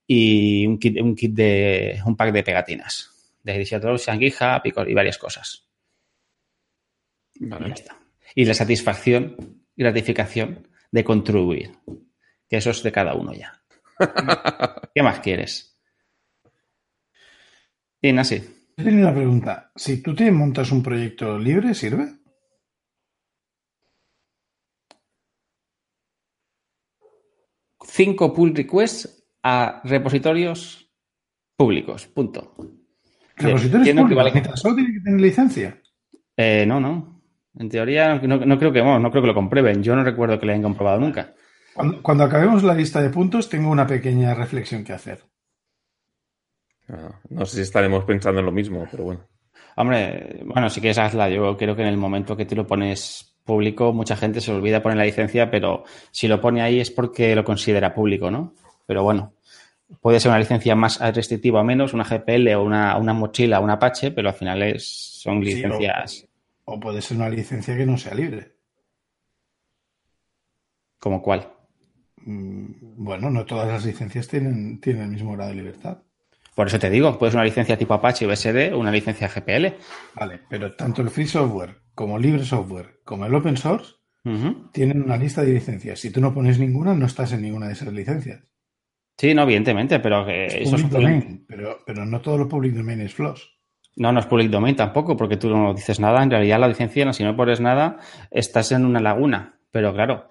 y 0.06 0.66
un 0.66 0.80
kit, 0.80 1.00
un 1.00 1.16
kit 1.16 1.33
de 1.33 2.01
un 2.06 2.18
pack 2.18 2.33
de 2.33 2.44
pegatinas 2.44 3.36
de 3.44 3.56
edición 3.56 3.81
GitHub 4.19 4.62
y, 4.66 4.92
y 4.92 4.94
varias 4.94 5.18
cosas. 5.18 5.68
Vale. 7.39 7.74
Y, 8.36 8.42
y 8.42 8.45
la 8.45 8.54
satisfacción 8.54 9.36
y 9.75 9.83
gratificación 9.83 10.68
de 10.92 11.04
contribuir 11.04 11.71
que 12.50 12.57
eso 12.57 12.72
es 12.72 12.84
de 12.84 12.92
cada 12.92 13.13
uno 13.13 13.34
ya. 13.34 13.62
¿Qué 14.94 15.04
más 15.04 15.19
quieres? 15.19 15.78
Y 18.01 18.18
así. 18.18 18.42
Tengo 18.75 19.01
una 19.01 19.13
pregunta. 19.13 19.72
Si 19.75 20.01
tú 20.01 20.16
te 20.16 20.31
montas 20.31 20.72
un 20.72 20.81
proyecto 20.81 21.38
libre, 21.38 21.74
¿sirve? 21.74 22.07
Cinco 27.81 28.34
pull 28.34 28.56
requests 28.56 29.28
a 29.44 29.81
repositorios 29.84 30.90
públicos. 31.56 32.07
Punto. 32.07 32.56
¿Repositorios 33.36 33.98
públicos? 33.98 34.60
¿Solo 34.60 34.75
tiene 34.75 34.94
que 34.94 35.00
tener 35.02 35.22
licencia? 35.22 35.81
Eh, 36.38 36.66
no, 36.66 36.80
no. 36.80 37.22
En 37.56 37.68
teoría 37.68 38.16
no, 38.16 38.57
creo 38.57 38.72
que 38.72 38.81
no 38.81 39.12
creo 39.12 39.22
que 39.22 39.28
lo 39.28 39.34
comprueben. 39.34 39.84
Yo 39.84 39.95
no 39.95 40.04
recuerdo 40.04 40.40
que 40.40 40.45
lo 40.45 40.54
hayan 40.54 40.63
comprobado 40.63 41.00
nunca. 41.02 41.34
Cuando, 42.02 42.26
acabemos 42.26 42.64
la 42.64 42.74
lista 42.74 43.02
de 43.02 43.10
puntos, 43.10 43.48
tengo 43.48 43.70
una 43.70 43.88
pequeña 43.88 44.34
reflexión 44.34 44.83
que 44.83 44.92
hacer. 44.92 45.24
Ah, 46.90 47.12
no 47.30 47.45
sé 47.45 47.57
si 47.57 47.62
estaremos 47.62 48.04
pensando 48.04 48.42
en 48.42 48.45
lo 48.45 48.52
mismo, 48.52 48.86
pero 48.92 49.06
bueno. 49.06 49.21
Hombre, 49.78 50.42
bueno, 50.44 50.69
si 50.69 50.81
quieres 50.81 50.98
hazla. 50.98 51.30
Yo 51.30 51.56
creo 51.56 51.78
que 51.78 51.83
en 51.83 51.88
el 51.88 51.95
momento 51.95 52.36
que 52.36 52.45
tú 52.45 52.56
lo 52.56 52.68
pones 52.68 53.33
público, 53.45 53.94
mucha 53.94 54.18
gente 54.18 54.42
se 54.42 54.52
olvida 54.52 54.83
poner 54.83 54.98
la 54.98 55.06
licencia, 55.06 55.50
pero 55.50 55.86
si 56.12 56.28
lo 56.28 56.42
pone 56.42 56.62
ahí 56.62 56.81
es 56.81 56.92
porque 56.92 57.33
lo 57.33 57.45
considera 57.45 57.94
público, 57.94 58.30
¿no? 58.30 58.54
Pero 58.86 59.04
bueno, 59.04 59.33
puede 60.02 60.19
ser 60.19 60.31
una 60.31 60.40
licencia 60.40 60.76
más 60.76 61.00
restrictiva 61.16 61.62
o 61.62 61.64
menos, 61.64 61.94
una 61.94 62.04
GPL 62.04 62.56
o 62.56 62.64
una, 62.64 63.14
mochila 63.14 63.59
o 63.59 63.64
un 63.64 63.69
Apache, 63.69 64.12
pero 64.12 64.28
al 64.28 64.36
final 64.36 64.62
es, 64.64 64.86
son 64.86 65.40
licencias. 65.40 66.28
o, 66.66 66.78
puede 66.78 67.02
ser 67.02 67.16
una 67.16 67.30
licencia 67.30 67.78
que 67.78 67.86
no 67.86 67.98
sea 67.98 68.14
libre. 68.14 68.54
¿Como 71.00 71.21
cuál? 71.21 71.58
Mm, 72.30 73.04
bueno, 73.04 73.31
no 73.31 73.44
todas 73.44 73.68
las 73.68 73.83
licencias 73.83 74.28
tienen, 74.28 74.80
tienen 74.80 75.04
el 75.04 75.09
mismo 75.09 75.33
grado 75.33 75.50
de 75.50 75.56
libertad. 75.56 76.04
Por 76.54 76.68
eso 76.68 76.78
te 76.78 76.92
digo, 76.92 77.18
puedes 77.18 77.33
una 77.33 77.44
licencia 77.44 77.76
tipo 77.76 77.95
Apache 77.95 78.28
USD 78.28 78.71
o 78.74 78.78
una 78.78 78.92
licencia 78.92 79.28
GPL. 79.28 79.74
Vale, 80.14 80.42
pero 80.48 80.76
tanto 80.76 81.02
el 81.02 81.09
free 81.09 81.26
software 81.26 81.78
como 81.95 82.18
el 82.18 82.24
libre 82.24 82.44
software 82.44 83.00
como 83.04 83.26
el 83.26 83.33
open 83.33 83.57
source 83.57 83.95
tienen 84.74 85.02
una 85.02 85.18
lista 85.18 85.42
de 85.42 85.54
licencias. 85.54 86.00
Si 86.00 86.12
tú 86.12 86.21
no 86.21 86.31
pones 86.31 86.59
ninguna, 86.59 86.94
no 86.94 87.07
estás 87.07 87.31
en 87.31 87.42
ninguna 87.42 87.66
de 87.66 87.74
esas 87.74 87.92
licencias. 87.92 88.44
Sí, 89.18 89.33
no, 89.33 89.42
evidentemente, 89.42 90.00
pero 90.00 90.28
eso 90.30 90.76
es 90.76 90.90
domain, 90.90 91.45
pero, 91.48 91.80
pero 91.83 92.06
no 92.06 92.21
todo 92.21 92.38
lo 92.38 92.48
public 92.48 92.74
domain 92.74 93.02
es 93.02 93.16
FLOSS. 93.16 93.50
No, 93.95 94.12
no 94.12 94.19
es 94.19 94.28
public 94.28 94.52
domain 94.52 94.76
tampoco, 94.76 95.18
porque 95.18 95.38
tú 95.38 95.50
no 95.50 95.74
dices 95.74 96.00
nada. 96.00 96.21
En 96.21 96.30
realidad 96.30 96.59
la 96.59 96.68
licencia, 96.68 97.12
si 97.12 97.24
no 97.24 97.36
pones 97.36 97.59
nada, 97.59 97.98
estás 98.30 98.71
en 98.71 98.86
una 98.86 99.00
laguna. 99.00 99.59
Pero 99.71 99.94
claro, 99.94 100.30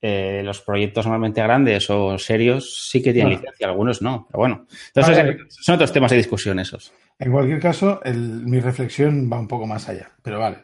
eh, 0.00 0.42
los 0.44 0.60
proyectos 0.60 1.06
normalmente 1.06 1.42
grandes 1.42 1.90
o 1.90 2.16
serios 2.18 2.88
sí 2.88 3.02
que 3.02 3.12
tienen 3.12 3.32
licencia, 3.32 3.66
algunos 3.66 4.00
no, 4.00 4.26
pero 4.30 4.38
bueno. 4.38 4.66
Entonces, 4.94 5.36
son 5.48 5.74
otros 5.74 5.92
temas 5.92 6.10
de 6.10 6.18
discusión 6.18 6.58
esos. 6.60 6.92
En 7.18 7.32
cualquier 7.32 7.58
caso, 7.58 8.00
mi 8.04 8.60
reflexión 8.60 9.28
va 9.30 9.40
un 9.40 9.48
poco 9.48 9.66
más 9.66 9.88
allá. 9.88 10.10
Pero 10.22 10.38
vale, 10.38 10.58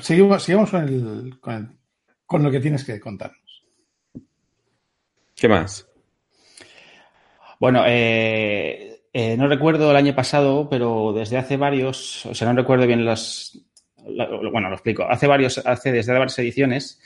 sigamos, 0.00 0.70
con, 1.40 2.42
lo 2.42 2.50
que 2.50 2.60
tienes 2.60 2.84
que 2.84 3.00
contarnos. 3.00 3.64
¿Qué 5.34 5.48
más? 5.48 5.88
Bueno, 7.58 7.84
eh, 7.86 9.02
eh, 9.14 9.36
no 9.36 9.48
recuerdo 9.48 9.90
el 9.90 9.96
año 9.96 10.14
pasado, 10.14 10.68
pero 10.68 11.14
desde 11.14 11.38
hace 11.38 11.56
varios, 11.56 12.26
o 12.26 12.34
sea, 12.34 12.48
no 12.48 12.60
recuerdo 12.60 12.86
bien 12.86 13.04
las. 13.04 13.58
bueno, 13.96 14.68
lo 14.68 14.74
explico. 14.74 15.04
Hace 15.04 15.26
varios, 15.26 15.58
hace 15.64 15.90
desde 15.90 16.12
varias 16.12 16.38
ediciones 16.38 17.00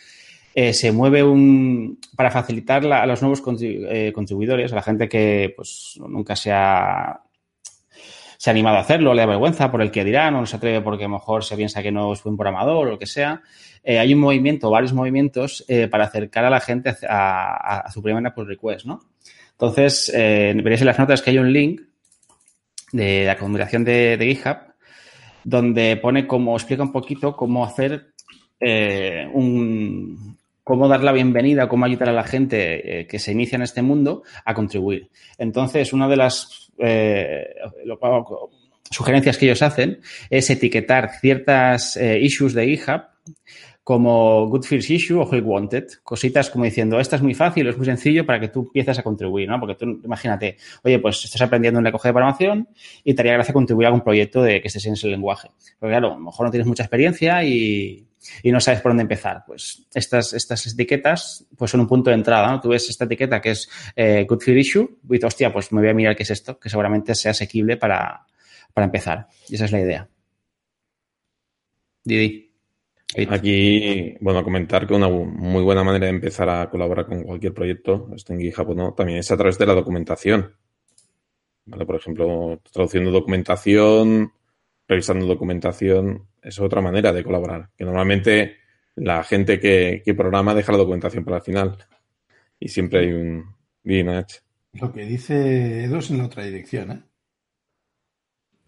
eh, 0.59 0.73
se 0.73 0.91
mueve 0.91 1.23
un 1.23 2.01
para 2.17 2.31
facilitar 2.31 2.83
a 2.91 3.05
los 3.05 3.21
nuevos 3.21 3.43
eh, 3.61 4.11
contribuidores, 4.15 4.73
a 4.73 4.77
la 4.77 4.83
gente 4.83 5.07
que 5.07 5.53
pues 5.55 6.01
nunca 6.09 6.35
se 6.35 6.51
ha 6.51 7.21
se 8.39 8.49
ha 8.49 8.53
animado 8.53 8.79
a 8.79 8.81
hacerlo, 8.81 9.13
le 9.13 9.21
da 9.21 9.27
vergüenza 9.27 9.71
por 9.71 9.83
el 9.83 9.91
que 9.91 10.03
dirán, 10.03 10.35
o 10.35 10.41
no 10.41 10.47
se 10.47 10.57
atreve 10.57 10.81
porque 10.81 11.05
a 11.05 11.09
lo 11.09 11.15
mejor 11.15 11.45
se 11.45 11.59
piensa 11.59 11.83
que 11.83 11.93
no 11.93 12.11
es 12.11 12.23
buen 12.23 12.39
programador 12.39 12.87
o 12.87 12.91
lo 12.93 12.99
que 12.99 13.05
sea. 13.05 13.43
Eh, 13.85 13.99
hay 13.99 14.15
un 14.15 14.21
movimiento, 14.21 14.71
varios 14.71 14.95
movimientos 14.95 15.63
para 15.91 16.05
acercar 16.05 16.47
a 16.47 16.51
la 16.51 16.61
gente 16.61 16.95
a, 17.07 17.91
su 17.93 18.03
primera 18.03 18.35
pull 18.35 18.47
request, 18.47 18.87
¿no? 18.87 19.01
Entonces, 19.53 20.11
veréis 20.15 20.81
en 20.81 20.87
las 20.87 20.99
notas 20.99 21.21
que 21.21 21.31
hay 21.31 21.39
un 21.39 21.53
link 21.53 21.83
de 22.93 23.27
la 23.27 23.37
comunicación 23.37 23.85
de, 23.85 24.17
de 24.17 24.27
GitHub 24.27 24.57
donde 25.45 25.99
pone 25.99 26.27
como, 26.27 26.57
explica 26.57 26.83
un 26.83 26.93
poquito 26.93 27.37
cómo 27.37 27.65
hacer 27.65 28.15
un, 29.33 30.36
cómo 30.67 30.89
dar 30.89 31.05
la 31.05 31.13
bienvenida, 31.13 31.69
cómo 31.69 31.85
ayudar 31.85 32.09
a 32.09 32.13
la 32.13 32.25
gente 32.25 33.03
eh, 33.03 33.07
que 33.07 33.21
se 33.21 33.31
inicia 33.31 33.55
en 33.55 33.63
este 33.63 33.83
mundo 33.83 34.25
a 34.45 34.53
contribuir. 34.53 35.11
Entonces, 35.39 35.93
una 35.93 36.09
de 36.09 36.17
las 36.17 36.73
eh, 36.79 37.55
sugerencias 38.91 39.39
que 39.39 39.45
ellos 39.47 39.63
hacen 39.63 40.01
es 40.29 40.51
etiquetar 40.51 41.21
ciertas 41.21 41.97
eh, 41.97 42.19
issues 42.21 42.53
de 42.53 42.67
GitHub 42.67 43.03
como 43.85 44.49
Good 44.49 44.65
First 44.65 44.91
Issue 44.91 45.21
o 45.21 45.33
Help 45.33 45.47
Wanted, 45.47 45.87
cositas 46.03 46.51
como 46.51 46.65
diciendo, 46.65 46.99
esta 46.99 47.15
es 47.15 47.23
muy 47.23 47.35
fácil, 47.35 47.69
es 47.69 47.77
muy 47.77 47.87
sencillo 47.87 48.27
para 48.27 48.41
que 48.41 48.49
tú 48.49 48.63
empieces 48.63 48.99
a 48.99 49.05
contribuir, 49.05 49.49
¿no? 49.49 49.61
Porque 49.61 49.77
tú, 49.77 50.01
imagínate, 50.03 50.57
oye, 50.83 50.99
pues 50.99 51.25
estás 51.25 51.43
aprendiendo 51.43 51.79
un 51.79 51.85
lenguaje 51.85 52.09
de 52.09 52.13
programación 52.13 52.69
y 53.05 53.15
te 53.15 53.23
haría 53.23 53.35
gracia 53.35 53.55
contribuir 53.55 53.87
a 53.87 53.89
algún 53.91 54.03
proyecto 54.03 54.43
de 54.43 54.61
que 54.61 54.67
estés 54.67 54.85
en 54.87 54.95
ese 54.95 55.07
lenguaje. 55.07 55.51
Porque 55.79 55.93
claro, 55.93 56.15
a 56.15 56.17
lo 56.17 56.25
mejor 56.25 56.47
no 56.47 56.51
tienes 56.51 56.67
mucha 56.67 56.83
experiencia 56.83 57.45
y, 57.45 58.05
y 58.43 58.53
no 58.53 58.61
sabes 58.61 58.81
por 58.81 58.91
dónde 58.91 59.03
empezar. 59.03 59.45
Pues 59.47 59.87
estas, 59.95 60.33
estas 60.33 60.67
etiquetas 60.67 61.47
pues 61.57 61.71
son 61.71 61.81
un 61.81 61.89
punto 61.89 62.11
de 62.11 62.17
entrada, 62.17 62.51
¿no? 62.51 62.61
Tú 62.61 62.71
ves 62.71 62.89
esta 62.89 63.05
etiqueta 63.05 63.41
que 63.41 63.51
es 63.51 63.69
eh, 63.95 64.27
Good 64.29 64.41
Fear 64.41 64.59
Issue 64.59 64.99
y 65.05 65.13
dices, 65.15 65.25
hostia, 65.25 65.53
pues 65.53 65.73
me 65.73 65.81
voy 65.81 65.91
a 65.91 65.95
mirar 65.95 66.17
qué 66.17 66.23
es 66.23 66.31
esto, 66.31 66.59
que 66.59 66.69
seguramente 66.69 67.15
sea 67.15 67.33
asequible 67.33 67.77
para, 67.77 68.27
para 68.73 68.85
empezar. 68.85 69.29
Y 69.49 69.55
esa 69.55 69.65
es 69.67 69.73
la 69.73 69.81
idea. 69.81 70.09
Didi. 72.05 72.47
Aquí, 73.31 74.17
bueno, 74.21 74.43
comentar 74.43 74.87
que 74.87 74.95
una 74.95 75.09
muy 75.09 75.63
buena 75.63 75.85
manera 75.85 76.07
de 76.07 76.11
empezar 76.11 76.49
a 76.51 76.69
colaborar 76.69 77.07
con 77.07 77.23
cualquier 77.23 77.55
proyecto, 77.55 78.11
esté 78.15 78.35
en 78.35 78.41
GitHub 78.41 78.71
o 78.71 78.75
no, 78.75 78.95
también 78.95 79.21
es 79.21 79.31
a 79.31 79.37
través 79.37 79.57
de 79.59 79.67
la 79.67 79.75
documentación. 79.75 80.55
¿Vale? 81.67 81.87
Por 81.87 81.97
ejemplo, 81.97 82.61
traduciendo 82.71 83.11
documentación, 83.11 84.33
revisando 84.89 85.27
documentación, 85.27 86.29
es 86.43 86.61
otra 86.61 86.81
manera 86.81 87.13
de 87.13 87.25
colaborar. 87.25 87.71
Que 87.77 87.85
normalmente 87.85 88.57
la 88.97 89.23
gente 89.25 89.59
que, 89.61 90.03
programa 90.17 90.55
deja 90.55 90.73
la 90.73 90.79
documentación 90.79 91.25
para 91.25 91.39
el 91.39 91.43
final. 91.43 91.77
Y 92.59 92.69
siempre 92.69 93.01
hay 93.01 93.13
un 93.13 93.45
VNH. 93.85 94.43
Lo 94.75 94.93
que 94.93 95.05
dice 95.05 95.85
Edu 95.85 95.99
es 95.99 96.11
en 96.11 96.21
otra 96.21 96.45
dirección, 96.45 96.91
¿eh? 96.93 97.03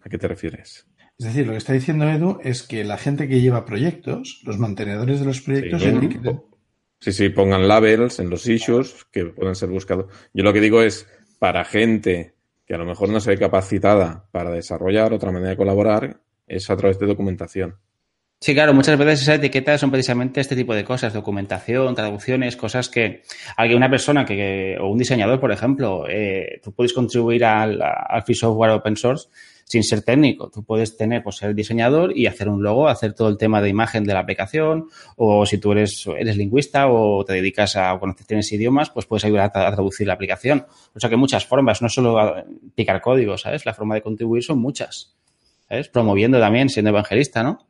¿A 0.01 0.09
qué 0.09 0.17
te 0.17 0.27
refieres? 0.27 0.87
Es 1.17 1.25
decir, 1.25 1.45
lo 1.45 1.51
que 1.51 1.57
está 1.57 1.73
diciendo 1.73 2.07
Edu 2.07 2.39
es 2.43 2.63
que 2.63 2.83
la 2.83 2.97
gente 2.97 3.27
que 3.27 3.41
lleva 3.41 3.65
proyectos, 3.65 4.41
los 4.45 4.57
mantenedores 4.57 5.19
de 5.19 5.25
los 5.25 5.41
proyectos, 5.41 5.83
sí, 6.99 7.11
sí, 7.11 7.29
pongan 7.29 7.67
labels 7.67 8.19
en 8.19 8.29
los 8.29 8.47
issues 8.47 9.05
que 9.11 9.25
puedan 9.25 9.55
ser 9.55 9.69
buscados. 9.69 10.05
Yo 10.33 10.43
lo 10.43 10.53
que 10.53 10.61
digo 10.61 10.81
es, 10.81 11.07
para 11.39 11.65
gente 11.65 12.35
que 12.69 12.75
a 12.75 12.77
lo 12.77 12.85
mejor 12.85 13.09
no 13.09 13.19
se 13.19 13.31
ve 13.31 13.37
capacitada 13.39 14.27
para 14.31 14.51
desarrollar 14.51 15.11
otra 15.11 15.31
manera 15.31 15.49
de 15.49 15.57
colaborar, 15.57 16.19
es 16.45 16.69
a 16.69 16.77
través 16.77 16.99
de 16.99 17.07
documentación. 17.07 17.77
Sí, 18.39 18.53
claro, 18.53 18.75
muchas 18.75 18.95
veces 18.95 19.23
esas 19.23 19.39
etiquetas 19.39 19.81
son 19.81 19.89
precisamente 19.89 20.39
este 20.39 20.55
tipo 20.55 20.75
de 20.75 20.83
cosas, 20.83 21.11
documentación, 21.11 21.95
traducciones, 21.95 22.55
cosas 22.55 22.87
que 22.87 23.23
alguien, 23.57 23.77
una 23.77 23.89
persona 23.89 24.23
que, 24.23 24.77
o 24.79 24.87
un 24.87 24.99
diseñador, 24.99 25.39
por 25.39 25.51
ejemplo, 25.51 26.05
eh, 26.07 26.61
tú 26.63 26.71
puedes 26.71 26.93
contribuir 26.93 27.43
al, 27.43 27.81
al 27.81 28.21
free 28.21 28.35
software 28.35 28.69
open 28.69 28.95
source 28.95 29.29
sin 29.69 29.83
ser 29.83 30.01
técnico. 30.01 30.49
Tú 30.49 30.63
puedes 30.63 30.97
tener, 30.97 31.21
pues, 31.21 31.37
ser 31.37 31.53
diseñador 31.53 32.17
y 32.17 32.25
hacer 32.25 32.49
un 32.49 32.63
logo, 32.63 32.87
hacer 32.87 33.13
todo 33.13 33.29
el 33.29 33.37
tema 33.37 33.61
de 33.61 33.69
imagen 33.69 34.03
de 34.03 34.13
la 34.13 34.21
aplicación, 34.21 34.87
o 35.15 35.45
si 35.45 35.59
tú 35.59 35.73
eres, 35.73 36.07
eres 36.17 36.37
lingüista 36.37 36.87
o 36.89 37.23
te 37.23 37.33
dedicas 37.33 37.75
a 37.75 37.97
conocer 37.99 38.25
tienes 38.25 38.51
idiomas, 38.51 38.89
pues 38.89 39.05
puedes 39.05 39.25
ayudar 39.25 39.51
a, 39.53 39.71
traducir 39.71 40.07
la 40.07 40.13
aplicación. 40.13 40.65
O 40.95 40.99
sea 40.99 41.07
que 41.07 41.17
muchas 41.17 41.45
formas, 41.45 41.83
no 41.83 41.89
solo 41.89 42.17
picar 42.73 42.99
código, 42.99 43.37
¿sabes? 43.37 43.63
La 43.63 43.75
forma 43.75 43.93
de 43.93 44.01
contribuir 44.01 44.43
son 44.43 44.57
muchas. 44.57 45.15
¿Sabes? 45.67 45.87
Promoviendo 45.87 46.39
también, 46.39 46.69
siendo 46.69 46.89
evangelista, 46.89 47.43
¿no? 47.43 47.67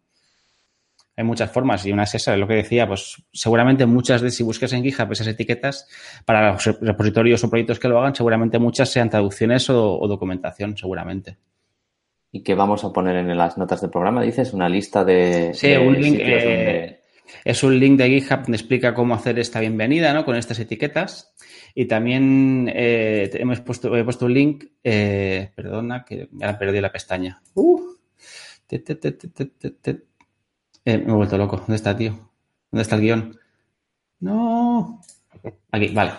hay 1.18 1.26
muchas 1.26 1.52
formas 1.52 1.86
y 1.86 1.92
una 1.92 2.04
es 2.04 2.16
esa, 2.16 2.34
es 2.34 2.40
lo 2.40 2.48
que 2.48 2.54
decía, 2.54 2.88
pues 2.88 3.22
seguramente 3.34 3.86
muchas 3.86 4.22
de 4.22 4.32
si 4.32 4.42
buscas 4.42 4.72
en 4.72 4.84
GitHub 4.84 5.12
esas 5.12 5.28
etiquetas 5.28 5.86
para 6.24 6.54
los 6.54 6.64
repositorios 6.80 7.44
o 7.44 7.50
proyectos 7.50 7.78
que 7.78 7.90
lo 7.90 8.00
hagan, 8.00 8.16
seguramente 8.16 8.58
muchas 8.58 8.90
sean 8.90 9.10
traducciones 9.10 9.70
o 9.70 10.08
documentación, 10.08 10.78
seguramente 10.78 11.36
y 12.32 12.44
que 12.44 12.56
vamos 12.56 12.84
a 12.84 12.94
poner 12.94 13.16
en 13.16 13.38
las 13.38 13.58
notas 13.58 13.82
del 13.82 13.90
programa, 13.90 14.22
dices, 14.22 14.54
una 14.54 14.70
lista 14.70 15.04
de... 15.04 15.52
Sí, 15.54 15.74
un 15.74 16.00
link, 16.00 16.18
eh, 16.20 17.02
es 17.44 17.64
un 17.64 17.80
link 17.80 17.98
de 17.98 18.10
GitHub 18.10 18.42
donde 18.42 18.58
explica 18.58 18.94
cómo 18.94 19.16
hacer 19.16 19.40
esta 19.40 19.60
bienvenida, 19.60 20.14
¿no? 20.14 20.26
Con 20.26 20.36
estas 20.36 20.60
etiquetas. 20.60 21.34
Y 21.76 21.86
también 21.86 22.70
eh, 22.74 23.30
hemos 23.34 23.62
puesto, 23.62 23.96
he 23.96 24.04
puesto 24.04 24.26
un 24.26 24.34
link, 24.34 24.66
eh, 24.84 25.52
perdona, 25.56 26.04
que 26.04 26.30
ya 26.32 26.58
perdí 26.58 26.82
la 26.82 26.92
pestaña. 26.92 27.42
Uh, 27.54 27.80
me 30.86 30.94
he 30.94 30.98
vuelto 30.98 31.38
loco. 31.38 31.58
¿Dónde 31.58 31.76
está, 31.76 31.96
tío? 31.96 32.32
¿Dónde 32.72 32.82
está 32.82 32.96
el 32.96 33.02
guion? 33.02 33.40
No. 34.20 35.02
Aquí, 35.72 35.90
vale. 35.90 36.12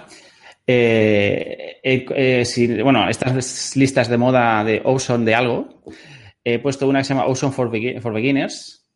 Eh, 0.67 1.81
eh, 1.83 2.83
bueno, 2.83 3.09
estas 3.09 3.76
listas 3.76 4.09
de 4.09 4.17
moda 4.17 4.62
de 4.64 4.81
Ozone 4.85 5.25
de 5.25 5.35
algo, 5.35 5.83
he 6.45 6.59
puesto 6.59 6.88
una 6.88 7.00
que 7.00 7.05
se 7.05 7.14
llama 7.14 7.26
Ozone 7.26 7.52
for, 7.52 7.71
Beginners, 7.71 8.87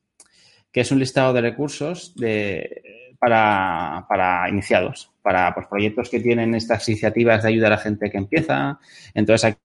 que 0.71 0.81
es 0.81 0.91
un 0.91 0.99
listado 0.99 1.33
de 1.33 1.41
recursos 1.41 2.15
de, 2.17 2.83
para, 3.19 4.49
iniciados, 4.51 5.11
para 5.23 5.55
pues, 5.55 5.67
proyectos 5.67 6.11
que 6.11 6.21
tienen 6.21 6.55
estas 6.55 6.89
iniciativas 6.89 7.43
de 7.43 7.49
ayuda 7.49 7.69
a 7.69 7.71
la 7.71 7.79
gente 7.79 8.11
que 8.11 8.19
empieza. 8.19 8.79
Entonces, 9.15 9.45
aquí 9.45 9.59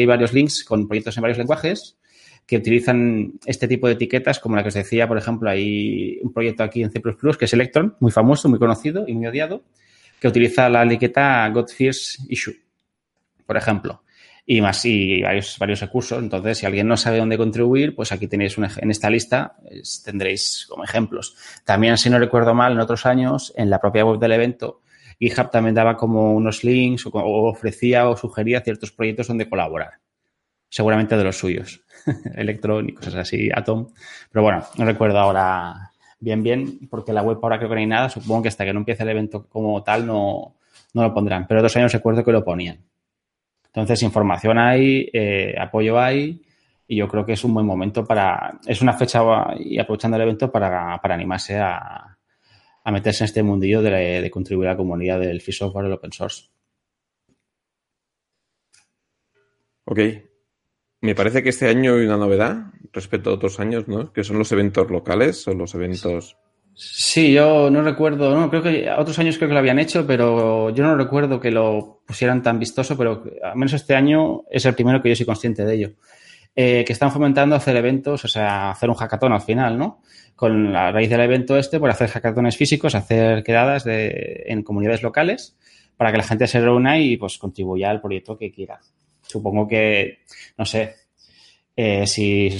hay 0.00 0.06
varios 0.06 0.32
links 0.32 0.64
con 0.64 0.86
proyectos 0.86 1.16
en 1.16 1.22
varios 1.22 1.38
lenguajes 1.38 1.98
que 2.46 2.58
utilizan 2.58 3.32
este 3.44 3.66
tipo 3.66 3.88
de 3.88 3.94
etiquetas, 3.94 4.38
como 4.38 4.54
la 4.54 4.62
que 4.62 4.68
os 4.68 4.74
decía, 4.74 5.08
por 5.08 5.18
ejemplo, 5.18 5.50
hay 5.50 6.20
un 6.22 6.32
proyecto 6.32 6.62
aquí 6.62 6.82
en 6.82 6.92
C++ 6.92 7.02
que 7.02 7.44
es 7.44 7.52
Electron, 7.52 7.96
muy 7.98 8.12
famoso, 8.12 8.48
muy 8.48 8.60
conocido 8.60 9.04
y 9.08 9.14
muy 9.14 9.26
odiado, 9.26 9.64
utiliza 10.28 10.68
la 10.68 10.84
etiqueta 10.84 11.48
Godfierce 11.48 12.22
Issue, 12.28 12.56
por 13.46 13.56
ejemplo. 13.56 14.02
Y 14.48 14.60
más, 14.60 14.84
y 14.84 15.22
varios, 15.22 15.58
varios 15.58 15.80
recursos. 15.80 16.22
Entonces, 16.22 16.58
si 16.58 16.66
alguien 16.66 16.86
no 16.86 16.96
sabe 16.96 17.18
dónde 17.18 17.36
contribuir, 17.36 17.96
pues 17.96 18.12
aquí 18.12 18.28
tenéis 18.28 18.56
en 18.58 18.90
esta 18.90 19.10
lista, 19.10 19.56
tendréis 20.04 20.66
como 20.68 20.84
ejemplos. 20.84 21.36
También, 21.64 21.98
si 21.98 22.10
no 22.10 22.18
recuerdo 22.20 22.54
mal, 22.54 22.72
en 22.72 22.78
otros 22.78 23.06
años, 23.06 23.52
en 23.56 23.70
la 23.70 23.80
propia 23.80 24.04
web 24.04 24.20
del 24.20 24.32
evento, 24.32 24.82
GitHub 25.18 25.50
también 25.50 25.74
daba 25.74 25.96
como 25.96 26.32
unos 26.34 26.62
links 26.62 27.06
o, 27.06 27.10
ofrecía 27.12 28.08
o 28.08 28.16
sugería 28.16 28.60
ciertos 28.60 28.92
proyectos 28.92 29.28
donde 29.28 29.48
colaborar. 29.48 29.94
Seguramente 30.68 31.16
de 31.16 31.24
los 31.24 31.36
suyos. 31.36 31.84
Electrónicos, 32.34 33.14
así, 33.14 33.50
Atom. 33.52 33.88
Pero 34.30 34.42
bueno, 34.42 34.64
no 34.76 34.84
recuerdo 34.84 35.18
ahora 35.18 35.90
bien, 36.18 36.42
bien, 36.42 36.88
porque 36.88 37.12
la 37.12 37.22
web 37.22 37.38
ahora 37.42 37.58
creo 37.58 37.68
que 37.68 37.74
no 37.76 37.80
hay 37.80 37.86
nada. 37.86 38.08
Supongo 38.08 38.42
que 38.42 38.48
hasta 38.48 38.64
que 38.64 38.72
no 38.72 38.80
empiece 38.80 39.02
el 39.02 39.08
evento 39.10 39.46
como 39.48 39.82
tal 39.82 40.06
no, 40.06 40.56
no 40.94 41.02
lo 41.02 41.14
pondrán. 41.14 41.46
Pero 41.46 41.62
dos 41.62 41.76
años 41.76 41.92
recuerdo 41.92 42.24
que 42.24 42.32
lo 42.32 42.44
ponían. 42.44 42.78
Entonces, 43.66 44.02
información 44.02 44.58
hay, 44.58 45.08
eh, 45.12 45.54
apoyo 45.58 45.98
hay, 46.00 46.42
y 46.88 46.96
yo 46.96 47.08
creo 47.08 47.26
que 47.26 47.32
es 47.32 47.44
un 47.44 47.54
buen 47.54 47.66
momento 47.66 48.04
para. 48.04 48.58
Es 48.66 48.80
una 48.80 48.92
fecha 48.94 49.20
y 49.58 49.78
aprovechando 49.78 50.16
el 50.16 50.22
evento 50.22 50.50
para, 50.50 50.98
para 50.98 51.14
animarse 51.14 51.58
a, 51.58 52.16
a, 52.84 52.92
meterse 52.92 53.24
en 53.24 53.26
este 53.26 53.42
mundillo 53.42 53.82
de, 53.82 54.22
de, 54.22 54.30
contribuir 54.30 54.68
a 54.68 54.72
la 54.72 54.76
comunidad 54.76 55.20
del 55.20 55.40
free 55.40 55.52
software 55.52 55.86
el 55.86 55.92
open 55.92 56.12
source. 56.12 56.48
Ok. 59.84 59.98
Me 61.00 61.14
parece 61.14 61.42
que 61.42 61.50
este 61.50 61.68
año 61.68 61.94
hay 61.94 62.06
una 62.06 62.16
novedad 62.16 62.72
respecto 62.92 63.30
a 63.30 63.34
otros 63.34 63.60
años, 63.60 63.86
¿no? 63.86 64.12
Que 64.12 64.24
son 64.24 64.38
los 64.38 64.50
eventos 64.52 64.90
locales 64.90 65.46
o 65.46 65.54
los 65.54 65.74
eventos. 65.74 66.36
Sí, 66.74 67.32
yo 67.32 67.70
no 67.70 67.82
recuerdo, 67.82 68.34
no, 68.34 68.50
creo 68.50 68.62
que 68.62 68.90
otros 68.90 69.18
años 69.18 69.38
creo 69.38 69.48
que 69.48 69.54
lo 69.54 69.60
habían 69.60 69.78
hecho, 69.78 70.06
pero 70.06 70.68
yo 70.70 70.84
no 70.84 70.94
recuerdo 70.94 71.40
que 71.40 71.50
lo 71.50 72.02
pusieran 72.06 72.42
tan 72.42 72.58
vistoso, 72.58 72.96
pero 72.96 73.24
al 73.42 73.56
menos 73.56 73.72
este 73.72 73.94
año 73.94 74.42
es 74.50 74.64
el 74.66 74.74
primero 74.74 75.00
que 75.02 75.08
yo 75.08 75.16
soy 75.16 75.24
consciente 75.24 75.64
de 75.64 75.74
ello. 75.74 75.92
Eh, 76.54 76.84
que 76.86 76.92
están 76.94 77.12
fomentando 77.12 77.54
hacer 77.54 77.76
eventos, 77.76 78.24
o 78.24 78.28
sea, 78.28 78.70
hacer 78.70 78.88
un 78.88 78.94
hackathon 78.94 79.32
al 79.32 79.42
final, 79.42 79.76
¿no? 79.76 80.00
Con 80.34 80.72
la 80.72 80.90
raíz 80.90 81.10
del 81.10 81.20
evento 81.20 81.58
este, 81.58 81.78
por 81.78 81.90
hacer 81.90 82.08
hackatones 82.08 82.56
físicos, 82.56 82.94
hacer 82.94 83.44
quedadas 83.44 83.84
de, 83.84 84.44
en 84.46 84.62
comunidades 84.62 85.02
locales, 85.02 85.56
para 85.98 86.12
que 86.12 86.18
la 86.18 86.24
gente 86.24 86.46
se 86.46 86.60
reúna 86.60 86.98
y 86.98 87.18
pues 87.18 87.36
contribuya 87.36 87.90
al 87.90 88.00
proyecto 88.00 88.38
que 88.38 88.50
quiera. 88.50 88.80
Supongo 89.26 89.66
que, 89.66 90.20
no 90.56 90.64
sé, 90.64 90.94
eh, 91.74 92.06
si 92.06 92.50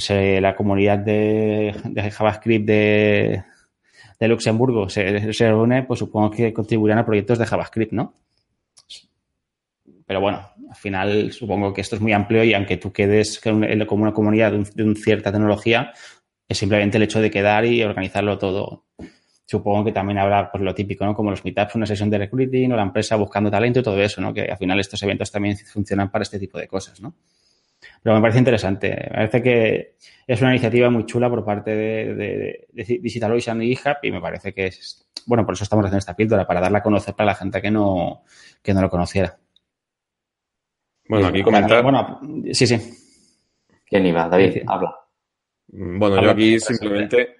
la 0.40 0.54
comunidad 0.54 0.98
de, 0.98 1.74
JavaScript 2.12 2.66
de, 2.66 3.42
Luxemburgo 4.20 4.88
se, 4.88 5.18
reúne, 5.32 5.84
pues 5.84 6.00
supongo 6.00 6.30
que 6.30 6.52
contribuirán 6.52 6.98
a 6.98 7.06
proyectos 7.06 7.38
de 7.38 7.46
JavaScript, 7.46 7.92
¿no? 7.92 8.14
pero 10.06 10.20
bueno, 10.20 10.48
al 10.68 10.76
final 10.76 11.32
supongo 11.32 11.74
que 11.74 11.80
esto 11.80 11.96
es 11.96 12.02
muy 12.02 12.12
amplio 12.12 12.44
y 12.44 12.54
aunque 12.54 12.76
tú 12.76 12.92
quedes 12.92 13.40
como 13.40 14.02
una 14.02 14.12
comunidad 14.12 14.52
de, 14.52 14.84
una 14.84 14.94
cierta 14.94 15.32
tecnología, 15.32 15.92
es 16.48 16.58
simplemente 16.58 16.96
el 16.96 17.02
hecho 17.02 17.20
de 17.20 17.30
quedar 17.30 17.64
y 17.64 17.82
organizarlo 17.82 18.38
todo. 18.38 18.84
Supongo 19.48 19.84
que 19.84 19.92
también 19.92 20.18
habrá 20.18 20.50
pues, 20.50 20.62
lo 20.62 20.74
típico, 20.74 21.04
¿no? 21.04 21.14
Como 21.14 21.30
los 21.30 21.44
meetups, 21.44 21.76
una 21.76 21.86
sesión 21.86 22.10
de 22.10 22.18
recruiting 22.18 22.72
o 22.72 22.76
la 22.76 22.82
empresa 22.82 23.14
buscando 23.14 23.48
talento 23.48 23.78
y 23.78 23.82
todo 23.82 24.02
eso, 24.02 24.20
¿no? 24.20 24.34
Que 24.34 24.42
al 24.42 24.58
final 24.58 24.80
estos 24.80 25.00
eventos 25.04 25.30
también 25.30 25.56
funcionan 25.56 26.10
para 26.10 26.24
este 26.24 26.40
tipo 26.40 26.58
de 26.58 26.66
cosas, 26.66 27.00
¿no? 27.00 27.14
Pero 28.02 28.16
me 28.16 28.20
parece 28.20 28.40
interesante. 28.40 28.90
Me 28.90 29.10
parece 29.14 29.42
que 29.42 29.96
es 30.26 30.40
una 30.40 30.50
iniciativa 30.50 30.90
muy 30.90 31.06
chula 31.06 31.30
por 31.30 31.44
parte 31.44 31.70
de, 31.70 32.14
de, 32.14 32.66
de 32.72 32.98
DigitalOcean 33.00 33.62
y 33.62 33.76
GitHub 33.76 33.98
y 34.02 34.10
me 34.10 34.20
parece 34.20 34.52
que 34.52 34.66
es, 34.66 35.06
bueno, 35.26 35.46
por 35.46 35.54
eso 35.54 35.62
estamos 35.62 35.84
haciendo 35.84 35.98
esta 35.98 36.16
píldora, 36.16 36.44
para 36.44 36.60
darla 36.60 36.78
a 36.78 36.82
conocer 36.82 37.14
para 37.14 37.28
la 37.28 37.34
gente 37.36 37.62
que 37.62 37.70
no, 37.70 38.24
que 38.62 38.74
no 38.74 38.80
lo 38.80 38.90
conociera. 38.90 39.38
Bueno, 41.08 41.28
aquí 41.28 41.42
comentar. 41.42 41.84
Bueno, 41.84 42.20
sí, 42.52 42.66
sí. 42.66 42.76
¿Quién 43.84 44.06
iba? 44.06 44.28
David, 44.28 44.62
habla. 44.66 44.96
Bueno, 45.68 46.20
yo 46.20 46.30
aquí 46.30 46.58
simplemente 46.58 47.35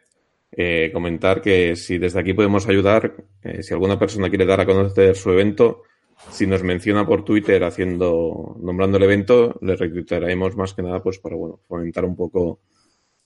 eh, 0.58 0.90
comentar 0.90 1.42
que 1.42 1.76
si 1.76 1.98
desde 1.98 2.20
aquí 2.20 2.32
podemos 2.32 2.66
ayudar, 2.66 3.14
eh, 3.42 3.62
si 3.62 3.74
alguna 3.74 3.98
persona 3.98 4.30
quiere 4.30 4.46
dar 4.46 4.60
a 4.60 4.66
conocer 4.66 5.14
su 5.14 5.30
evento, 5.30 5.82
si 6.30 6.46
nos 6.46 6.62
menciona 6.62 7.06
por 7.06 7.24
Twitter 7.24 7.62
haciendo, 7.62 8.56
nombrando 8.58 8.96
el 8.96 9.02
evento, 9.02 9.58
le 9.60 9.76
reclutaremos 9.76 10.56
más 10.56 10.72
que 10.72 10.82
nada, 10.82 11.02
pues 11.02 11.18
para 11.18 11.36
bueno, 11.36 11.60
fomentar 11.68 12.06
un 12.06 12.16
poco, 12.16 12.60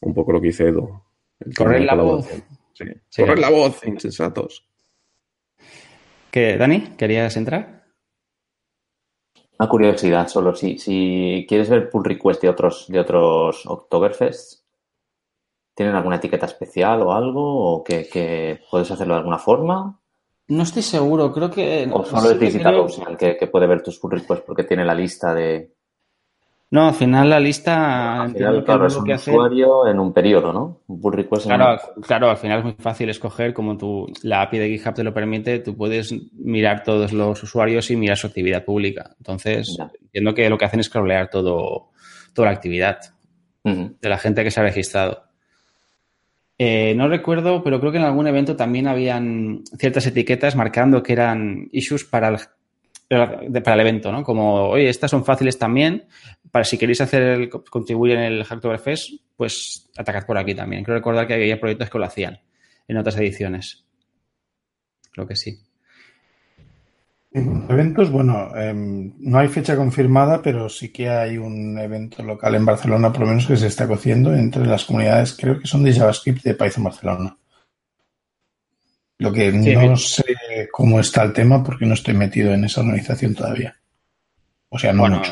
un 0.00 0.12
poco 0.12 0.32
lo 0.32 0.40
que 0.40 0.48
hice 0.48 0.68
Edu. 0.68 1.00
Correr 1.56 1.82
la 1.82 1.94
voz. 1.94 2.26
Sí. 2.72 2.84
Correr 3.16 3.38
la 3.38 3.50
voz, 3.50 3.86
insensatos. 3.86 4.66
¿Qué, 6.32 6.56
Dani? 6.56 6.94
¿Querías 6.96 7.36
entrar? 7.36 7.84
Una 9.58 9.68
curiosidad 9.68 10.26
solo, 10.26 10.54
si, 10.54 10.78
si 10.78 11.44
quieres 11.48 11.68
ver 11.68 11.90
pull 11.90 12.04
request 12.04 12.42
de 12.42 12.48
otros, 12.48 12.86
de 12.88 12.98
otros 12.98 13.66
Oktoberfest, 13.66 14.59
¿tienen 15.80 15.96
alguna 15.96 16.16
etiqueta 16.16 16.44
especial 16.44 17.00
o 17.00 17.14
algo? 17.14 17.72
¿O 17.72 17.82
que, 17.82 18.06
que 18.06 18.60
puedes 18.70 18.90
hacerlo 18.90 19.14
de 19.14 19.20
alguna 19.20 19.38
forma? 19.38 19.98
No 20.48 20.62
estoy 20.62 20.82
seguro, 20.82 21.32
creo 21.32 21.50
que... 21.50 21.88
O 21.90 22.04
solo 22.04 22.32
es 22.32 22.38
Digital 22.38 22.84
que, 23.18 23.38
que, 23.38 23.46
puede 23.46 23.66
ver 23.66 23.80
tus 23.80 23.98
pull 23.98 24.10
requests 24.10 24.44
porque 24.46 24.64
tiene 24.64 24.84
la 24.84 24.92
lista 24.92 25.32
de... 25.32 25.72
No, 26.70 26.88
al 26.88 26.92
final 26.92 27.30
la 27.30 27.40
lista. 27.40 28.20
Al 28.24 28.32
final, 28.34 28.62
claro, 28.62 28.88
es 28.88 28.96
un 28.96 29.10
usuario 29.10 29.88
en 29.88 29.98
un 29.98 30.12
periodo, 30.12 30.52
¿no? 30.52 30.82
Un 30.86 31.00
pull 31.00 31.14
request. 31.14 31.46
Claro, 31.46 31.80
claro, 32.02 32.28
al 32.28 32.36
final 32.36 32.58
es 32.58 32.64
muy 32.64 32.74
fácil 32.74 33.08
escoger, 33.08 33.54
como 33.54 33.78
tú, 33.78 34.06
la 34.22 34.42
API 34.42 34.58
de 34.58 34.68
GitHub 34.68 34.92
te 34.92 35.02
lo 35.02 35.14
permite, 35.14 35.60
tú 35.60 35.74
puedes 35.74 36.14
mirar 36.34 36.82
todos 36.82 37.14
los 37.14 37.42
usuarios 37.42 37.90
y 37.90 37.96
mirar 37.96 38.18
su 38.18 38.26
actividad 38.26 38.66
pública. 38.66 39.14
Entonces, 39.16 39.78
entiendo 39.98 40.34
que 40.34 40.50
lo 40.50 40.58
que 40.58 40.66
hacen 40.66 40.80
es 40.80 40.90
crawlear 40.90 41.30
todo, 41.30 41.88
toda 42.34 42.48
la 42.48 42.54
actividad 42.54 42.98
de 43.64 44.08
la 44.10 44.18
gente 44.18 44.44
que 44.44 44.50
se 44.50 44.60
ha 44.60 44.64
registrado. 44.64 45.29
Eh, 46.62 46.94
no 46.94 47.08
recuerdo, 47.08 47.64
pero 47.64 47.80
creo 47.80 47.90
que 47.90 47.96
en 47.96 48.04
algún 48.04 48.26
evento 48.26 48.54
también 48.54 48.86
habían 48.86 49.62
ciertas 49.78 50.06
etiquetas 50.06 50.56
marcando 50.56 51.02
que 51.02 51.14
eran 51.14 51.70
issues 51.72 52.04
para 52.04 52.28
el 52.28 52.38
para 53.08 53.74
el 53.74 53.80
evento, 53.80 54.12
¿no? 54.12 54.22
Como, 54.22 54.68
oye, 54.68 54.90
estas 54.90 55.10
son 55.10 55.24
fáciles 55.24 55.58
también, 55.58 56.04
para 56.50 56.66
si 56.66 56.76
queréis 56.76 57.00
hacer 57.00 57.48
contribuir 57.48 58.12
en 58.12 58.20
el 58.20 58.44
Hacktoberfest, 58.44 59.10
pues 59.36 59.90
atacad 59.96 60.26
por 60.26 60.36
aquí 60.36 60.54
también. 60.54 60.84
Creo 60.84 60.98
recordar 60.98 61.26
que 61.26 61.32
había 61.32 61.58
proyectos 61.58 61.88
que 61.88 61.98
lo 61.98 62.04
hacían 62.04 62.40
en 62.86 62.98
otras 62.98 63.16
ediciones. 63.16 63.86
Creo 65.12 65.26
que 65.26 65.36
sí. 65.36 65.58
Eventos, 67.32 68.10
bueno, 68.10 68.50
em, 68.56 69.12
no 69.20 69.38
hay 69.38 69.46
fecha 69.46 69.76
confirmada, 69.76 70.42
pero 70.42 70.68
sí 70.68 70.88
que 70.88 71.08
hay 71.08 71.38
un 71.38 71.78
evento 71.78 72.24
local 72.24 72.56
en 72.56 72.66
Barcelona, 72.66 73.12
por 73.12 73.20
lo 73.20 73.28
menos, 73.28 73.46
que 73.46 73.56
se 73.56 73.68
está 73.68 73.86
cociendo 73.86 74.34
entre 74.34 74.66
las 74.66 74.84
comunidades, 74.84 75.36
creo 75.38 75.60
que 75.60 75.68
son 75.68 75.84
de 75.84 75.92
JavaScript 75.92 76.42
de 76.42 76.54
Python 76.54 76.84
Barcelona. 76.84 77.36
Lo 79.18 79.32
que 79.32 79.52
no 79.52 79.96
sé 79.96 80.24
cómo 80.72 80.98
está 80.98 81.22
el 81.22 81.32
tema 81.32 81.62
porque 81.62 81.86
no 81.86 81.94
estoy 81.94 82.14
metido 82.14 82.52
en 82.52 82.64
esa 82.64 82.80
organización 82.80 83.34
todavía. 83.34 83.76
O 84.70 84.78
sea, 84.78 84.92
no 84.92 85.02
bueno, 85.02 85.22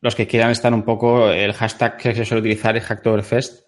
Los 0.00 0.14
que 0.14 0.26
quieran 0.26 0.50
estar 0.50 0.72
un 0.72 0.82
poco, 0.82 1.30
el 1.30 1.54
hashtag 1.54 1.96
que 1.96 2.14
se 2.14 2.24
suele 2.24 2.42
utilizar 2.42 2.76
es 2.76 2.84
Hacktoberfest. 2.84 3.66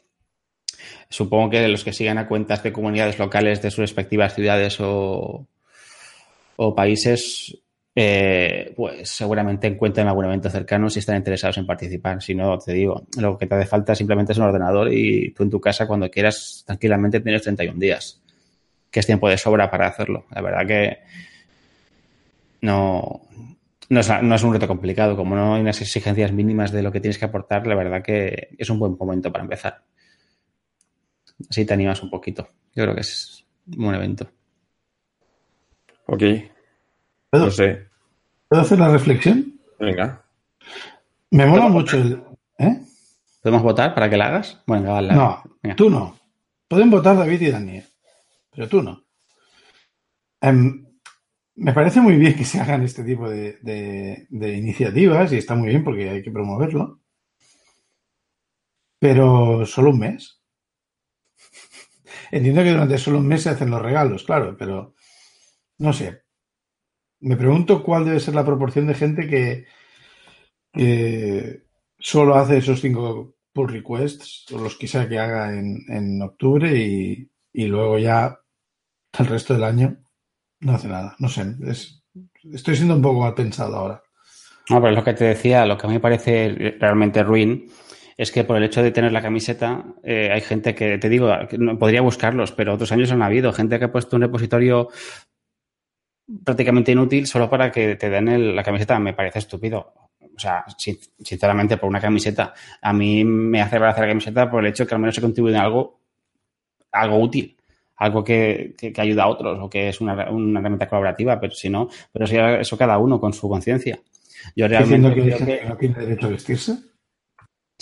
Supongo 1.08 1.50
que 1.50 1.66
los 1.68 1.82
que 1.82 1.92
sigan 1.92 2.18
a 2.18 2.28
cuentas 2.28 2.62
de 2.62 2.72
comunidades 2.72 3.18
locales 3.18 3.62
de 3.62 3.70
sus 3.70 3.78
respectivas 3.78 4.34
ciudades 4.34 4.78
o, 4.80 5.48
o 6.56 6.74
países, 6.74 7.63
eh, 7.94 8.72
pues 8.76 9.08
seguramente 9.08 9.66
encuentren 9.66 10.08
algún 10.08 10.24
evento 10.24 10.50
cercano 10.50 10.90
si 10.90 10.98
están 10.98 11.16
interesados 11.16 11.58
en 11.58 11.66
participar. 11.66 12.22
Si 12.22 12.34
no, 12.34 12.58
te 12.58 12.72
digo, 12.72 13.06
lo 13.18 13.38
que 13.38 13.46
te 13.46 13.54
hace 13.54 13.66
falta 13.66 13.94
simplemente 13.94 14.32
es 14.32 14.38
un 14.38 14.44
ordenador 14.44 14.92
y 14.92 15.30
tú 15.30 15.44
en 15.44 15.50
tu 15.50 15.60
casa 15.60 15.86
cuando 15.86 16.10
quieras 16.10 16.64
tranquilamente 16.66 17.20
tienes 17.20 17.42
31 17.42 17.78
días 17.78 18.20
que 18.94 19.00
es 19.00 19.06
tiempo 19.06 19.28
de 19.28 19.36
sobra 19.36 19.68
para 19.72 19.88
hacerlo. 19.88 20.24
La 20.30 20.40
verdad 20.40 20.64
que 20.68 20.98
no, 22.60 23.22
no 23.88 24.00
es, 24.00 24.42
un 24.44 24.52
reto 24.52 24.68
complicado. 24.68 25.16
Como 25.16 25.34
no 25.34 25.56
hay 25.56 25.62
unas 25.62 25.80
exigencias 25.80 26.30
mínimas 26.30 26.70
de 26.70 26.80
lo 26.80 26.92
que 26.92 27.00
tienes 27.00 27.18
que 27.18 27.24
aportar, 27.24 27.66
la 27.66 27.74
verdad 27.74 28.04
que 28.04 28.50
es 28.56 28.70
un 28.70 28.78
buen 28.78 28.96
momento 28.96 29.32
para 29.32 29.42
empezar. 29.42 29.82
Así 31.50 31.64
te 31.64 31.74
animas 31.74 32.04
un 32.04 32.10
poquito. 32.10 32.48
Yo 32.72 32.84
creo 32.84 32.94
que 32.94 33.00
es 33.00 33.44
un 33.76 33.84
buen 33.84 33.96
evento. 33.96 34.30
Ok. 36.06 36.22
¿Puedo, 37.34 37.46
no 37.46 37.50
sé. 37.50 37.88
¿Puedo 38.48 38.62
hacer 38.62 38.78
la 38.78 38.90
reflexión? 38.90 39.60
Venga. 39.80 40.24
Me 41.30 41.46
mola 41.46 41.68
mucho 41.68 41.96
el. 41.96 42.22
¿eh? 42.58 42.80
¿Podemos 43.42 43.62
votar 43.62 43.92
para 43.92 44.08
que 44.08 44.16
la 44.16 44.26
hagas? 44.28 44.62
Bueno, 44.66 45.00
No, 45.02 45.42
tú 45.76 45.90
no. 45.90 46.16
Pueden 46.68 46.90
votar 46.90 47.16
David 47.16 47.40
y 47.40 47.50
Daniel 47.50 47.84
pero 48.54 48.68
tú 48.68 48.82
no. 48.82 49.04
Em, 50.40 50.86
me 51.56 51.72
parece 51.72 52.00
muy 52.00 52.16
bien 52.16 52.36
que 52.36 52.44
se 52.44 52.60
hagan 52.60 52.82
este 52.82 53.02
tipo 53.02 53.28
de, 53.28 54.28
iniciativas 54.30 55.32
y 55.32 55.38
está 55.38 55.56
muy 55.56 55.70
bien 55.70 55.82
porque 55.82 56.08
hay 56.08 56.22
que 56.22 56.30
promoverlo. 56.30 57.00
Pero 59.00 59.66
solo 59.66 59.90
un 59.90 59.98
mes. 59.98 60.40
Entiendo 62.30 62.62
que 62.62 62.70
durante 62.70 62.98
solo 62.98 63.18
un 63.18 63.26
mes 63.26 63.42
se 63.42 63.50
hacen 63.50 63.70
los 63.70 63.82
regalos, 63.82 64.22
claro, 64.22 64.56
pero 64.56 64.94
no 65.78 65.92
sé. 65.92 66.23
Me 67.24 67.38
pregunto 67.38 67.82
cuál 67.82 68.04
debe 68.04 68.20
ser 68.20 68.34
la 68.34 68.44
proporción 68.44 68.86
de 68.86 68.92
gente 68.92 69.26
que, 69.26 69.64
solo 71.98 72.34
hace 72.34 72.58
esos 72.58 72.82
cinco 72.82 73.36
pull 73.50 73.68
requests 73.70 74.44
o 74.52 74.58
los 74.58 74.76
que 74.76 74.86
sea 74.86 75.08
que 75.08 75.18
haga 75.18 75.50
en, 75.54 76.20
octubre 76.20 76.70
y, 76.76 77.66
luego 77.66 77.98
ya 77.98 78.38
el 79.18 79.26
resto 79.26 79.54
del 79.54 79.64
año 79.64 79.96
no 80.60 80.74
hace 80.74 80.88
nada. 80.88 81.16
No 81.18 81.30
sé, 81.30 81.46
estoy 82.52 82.76
siendo 82.76 82.96
un 82.96 83.02
poco 83.02 83.20
mal 83.20 83.34
pensado 83.34 83.74
ahora. 83.74 84.02
No, 84.68 84.76
pero 84.80 84.90
es 84.90 84.96
lo 84.96 85.04
que 85.04 85.14
te 85.14 85.24
decía, 85.24 85.64
lo 85.64 85.78
que 85.78 85.86
a 85.86 85.88
mí 85.88 85.94
me 85.94 86.00
parece 86.00 86.76
realmente 86.78 87.22
ruin 87.22 87.70
es 88.18 88.30
que 88.30 88.44
por 88.44 88.58
el 88.58 88.64
hecho 88.64 88.82
de 88.82 88.90
tener 88.90 89.12
la 89.12 89.22
camiseta 89.22 89.82
eh, 90.02 90.30
hay 90.30 90.42
gente 90.42 90.74
que, 90.74 90.98
te 90.98 91.08
digo, 91.08 91.30
no, 91.58 91.78
podría 91.78 92.02
buscarlos, 92.02 92.52
pero 92.52 92.74
otros 92.74 92.92
años 92.92 93.10
han 93.12 93.22
habido 93.22 93.52
gente 93.52 93.78
que 93.78 93.86
ha 93.86 93.92
puesto 93.92 94.16
un 94.16 94.22
repositorio 94.22 94.88
prácticamente 96.44 96.92
inútil 96.92 97.26
solo 97.26 97.48
para 97.48 97.70
que 97.70 97.96
te 97.96 98.10
den 98.10 98.54
la 98.54 98.62
camiseta. 98.62 98.98
Me 98.98 99.14
parece 99.14 99.40
estúpido. 99.40 99.92
O 100.36 100.38
sea, 100.38 100.64
sinceramente, 101.22 101.76
por 101.76 101.88
una 101.88 102.00
camiseta. 102.00 102.52
A 102.82 102.92
mí 102.92 103.24
me 103.24 103.60
hace 103.60 103.78
gracia 103.78 104.02
la 104.02 104.08
camiseta 104.08 104.50
por 104.50 104.64
el 104.64 104.70
hecho 104.70 104.84
de 104.84 104.88
que 104.88 104.94
al 104.94 105.00
menos 105.00 105.14
se 105.14 105.20
contribuye 105.20 105.54
en 105.54 105.60
algo, 105.60 106.00
algo 106.90 107.18
útil 107.18 107.56
algo 107.96 108.24
que, 108.24 108.74
que, 108.76 108.92
ayuda 109.00 109.24
a 109.24 109.28
otros 109.28 109.58
o 109.60 109.70
que 109.70 109.88
es 109.88 110.00
una, 110.00 110.30
una, 110.30 110.60
herramienta 110.60 110.88
colaborativa, 110.88 111.38
pero 111.38 111.54
si 111.54 111.70
no, 111.70 111.88
pero 112.12 112.26
si 112.26 112.36
eso 112.36 112.76
cada 112.76 112.98
uno 112.98 113.20
con 113.20 113.32
su 113.32 113.48
conciencia. 113.48 114.00
Yo 114.56 114.68
realmente 114.68 115.14
que, 115.14 115.44
que, 115.44 115.64
no 115.66 115.76
tiene 115.76 115.94
derecho 116.00 116.26
a 116.26 116.30
vestirse. 116.30 116.78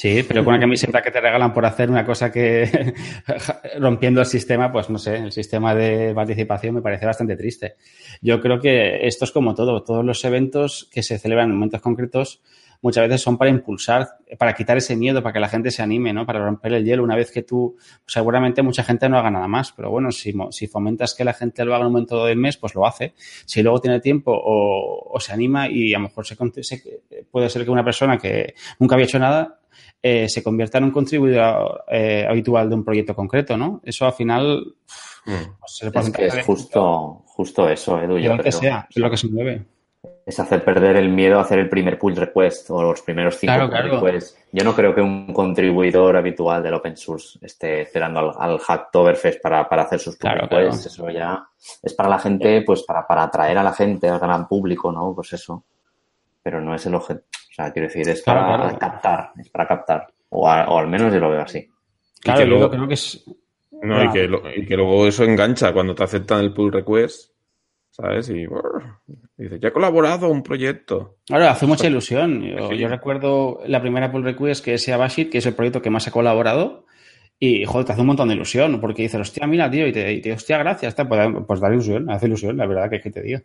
Sí, 0.03 0.25
pero 0.27 0.45
con 0.45 0.55
una 0.55 0.61
camiseta 0.61 1.01
que 1.01 1.13
te 1.13 1.21
regalan 1.21 1.53
por 1.55 1.65
hacer 1.65 1.89
una 1.89 2.05
cosa 2.05 2.33
que 2.33 2.93
rompiendo 3.79 4.19
el 4.19 4.27
sistema, 4.27 4.73
pues 4.73 4.91
no 4.91 4.99
sé, 4.99 5.15
el 5.15 5.31
sistema 5.31 5.77
de 5.77 6.13
participación 6.13 6.75
me 6.75 6.83
parece 6.83 7.07
bastante 7.07 7.37
triste. 7.37 7.77
Yo 8.21 8.41
creo 8.41 8.59
que 8.59 9.07
esto 9.07 9.27
es 9.27 9.31
como 9.31 9.55
todo, 9.55 9.85
todos 9.85 10.05
los 10.05 10.25
eventos 10.25 10.89
que 10.91 11.05
se 11.05 11.21
celebran 11.21 11.51
en 11.51 11.55
momentos 11.55 11.81
concretos 11.81 12.43
muchas 12.81 13.09
veces 13.09 13.23
son 13.23 13.39
para 13.39 13.53
impulsar, 13.53 14.09
para 14.41 14.55
quitar 14.55 14.77
ese 14.77 14.97
miedo, 14.97 15.23
para 15.23 15.35
que 15.35 15.39
la 15.39 15.49
gente 15.49 15.71
se 15.71 15.83
anime, 15.83 16.13
¿no? 16.13 16.27
Para 16.27 16.45
romper 16.45 16.73
el 16.73 16.85
hielo. 16.85 17.05
Una 17.05 17.15
vez 17.15 17.31
que 17.31 17.45
tú, 17.45 17.77
seguramente 18.05 18.61
mucha 18.63 18.83
gente 18.83 19.09
no 19.09 19.19
haga 19.19 19.31
nada 19.31 19.47
más, 19.47 19.71
pero 19.71 19.89
bueno, 19.89 20.11
si, 20.11 20.33
fomentas 20.67 21.15
que 21.15 21.25
la 21.25 21.33
gente 21.33 21.65
lo 21.65 21.77
haga 21.77 21.83
en 21.83 21.87
un 21.87 21.93
momento 21.93 22.25
del 22.25 22.39
mes, 22.39 22.57
pues 22.57 22.75
lo 22.75 22.85
hace. 22.85 23.15
Si 23.47 23.63
luego 23.63 23.81
tiene 23.81 24.01
tiempo 24.01 24.33
o, 24.35 25.17
se 25.21 25.33
anima 25.33 25.69
y 25.69 25.95
a 25.95 25.99
lo 25.99 26.09
mejor 26.09 26.27
se, 26.27 26.37
puede 27.31 27.49
ser 27.49 27.65
que 27.65 27.71
una 27.71 27.85
persona 27.85 28.19
que 28.19 28.55
nunca 28.81 28.97
había 28.97 29.05
hecho 29.05 29.21
nada 29.21 29.61
eh, 30.03 30.29
se 30.29 30.43
convierta 30.43 30.79
en 30.79 30.85
un 30.85 30.91
contribuidor 30.91 31.85
eh, 31.89 32.27
habitual 32.29 32.69
de 32.69 32.75
un 32.75 32.85
proyecto 32.85 33.15
concreto, 33.15 33.57
¿no? 33.57 33.81
Eso 33.85 34.05
al 34.07 34.13
final... 34.13 34.75
Mm. 35.25 35.61
Pues, 35.61 35.83
es 35.95 36.11
que 36.11 36.27
es 36.27 36.45
justo, 36.45 37.23
justo 37.27 37.69
eso, 37.69 38.01
Edu. 38.03 38.19
Yo 38.19 38.33
creo. 38.33 38.43
que 38.45 38.51
sea, 38.53 38.87
es 38.91 38.97
lo 38.97 39.09
que 39.09 39.17
se 39.17 39.29
mueve. 39.29 39.65
es 40.27 40.41
hacer 40.41 40.65
perder 40.65 40.97
el 40.97 41.11
miedo 41.11 41.39
a 41.39 41.43
hacer 41.43 41.61
el 41.61 41.69
primer 41.69 41.97
pull 41.97 42.17
request 42.17 42.69
o 42.71 42.83
los 42.83 43.03
primeros 43.03 43.37
cinco 43.37 43.53
Claro, 43.53 43.69
pull 43.69 43.79
claro. 43.79 44.01
requests. 44.05 44.37
Yo 44.51 44.65
no 44.65 44.75
creo 44.75 44.93
que 44.93 45.01
un 45.01 45.33
contribuidor 45.33 46.17
habitual 46.17 46.61
del 46.61 46.75
open 46.75 46.97
source 46.97 47.39
esté 47.41 47.83
esperando 47.83 48.19
al, 48.19 48.33
al 48.37 48.59
Hacktoberfest 48.59 49.41
para, 49.41 49.69
para 49.69 49.83
hacer 49.83 50.01
sus 50.01 50.17
pull 50.17 50.31
Claro, 50.33 50.49
requests. 50.49 50.87
Eso 50.87 51.09
ya 51.11 51.47
es 51.81 51.95
para 51.95 52.09
la 52.09 52.19
gente, 52.19 52.63
pues 52.63 52.83
para, 52.83 53.07
para 53.07 53.23
atraer 53.23 53.59
a 53.59 53.63
la 53.63 53.73
gente, 53.73 54.09
al 54.09 54.19
gran 54.19 54.49
público, 54.49 54.91
¿no? 54.91 55.15
Pues 55.15 55.33
eso. 55.35 55.65
Pero 56.43 56.61
no 56.61 56.75
es 56.75 56.85
el 56.87 56.95
objetivo. 56.95 57.27
O 57.51 57.55
sea, 57.55 57.73
quiero 57.73 57.89
decir, 57.89 58.09
es 58.09 58.23
Claro, 58.23 58.41
para 58.41 58.57
claro. 58.63 58.79
captar, 58.79 59.33
es 59.39 59.49
para 59.51 59.67
captar. 59.67 60.07
O, 60.31 60.49
a- 60.49 60.69
o 60.69 60.79
al 60.79 60.89
menos 60.89 61.13
yo 61.13 61.21
lo 61.21 61.31
veo 61.31 61.43
así. 61.43 61.69
Claro, 62.21 62.39
que 62.41 62.45
yo 62.45 62.51
luego- 62.51 62.71
creo 62.71 62.89
que 62.89 62.95
es. 62.95 63.25
No, 63.83 63.97
y, 63.97 64.09
Claro. 64.09 64.13
que 64.13 64.29
lo- 64.29 64.55
y 64.57 64.67
que 64.67 64.77
luego 64.77 65.07
eso 65.07 65.25
engancha 65.25 65.73
cuando 65.73 65.95
te 65.95 66.05
aceptan 66.05 66.41
el 66.41 66.55
pull 66.55 66.73
request, 66.73 67.33
¿sabes? 67.91 68.29
Y 68.31 68.47
brr, 68.47 68.83
dices, 69.37 69.61
ya 69.61 69.69
he 69.69 69.73
colaborado 69.73 70.27
a 70.27 70.31
un 70.31 70.43
proyecto. 70.43 71.17
Claro, 71.27 71.49
hace 71.49 71.67
mucha 71.67 71.87
ilusión. 71.89 72.43
Yo, 72.43 72.69
Sí. 72.71 72.79
yo 72.79 72.89
recuerdo 72.89 73.61
la 73.67 73.81
primera 73.83 74.11
pull 74.11 74.25
request 74.25 74.65
que 74.65 74.75
es 74.75 74.89
Abashit, 74.89 75.31
que 75.31 75.39
es 75.39 75.47
el 75.47 75.55
proyecto 75.55 75.83
que 75.83 75.91
más 75.91 76.07
ha 76.09 76.13
colaborado. 76.13 76.87
Y, 77.39 77.65
joder, 77.65 77.85
te 77.87 77.93
hace 77.93 78.01
un 78.03 78.07
montón 78.07 78.29
de 78.29 78.35
ilusión, 78.35 78.81
porque 78.81 79.03
dices, 79.03 79.21
hostia, 79.21 79.47
mira, 79.49 79.69
tío, 79.69 79.85
y 79.89 79.93
te, 79.93 80.13
y 80.13 80.21
te 80.21 80.33
hostia, 80.33 80.59
gracias, 80.59 80.95
pues, 80.95 81.09
da- 81.09 81.45
pues 81.45 81.61
da 81.61 81.69
ilusión, 81.73 82.09
hace 82.09 82.27
ilusión, 82.27 82.57
la 82.57 82.67
verdad 82.67 82.89
que 82.89 82.97
es 82.97 83.03
que 83.03 83.11
te 83.11 83.21
digo. 83.21 83.41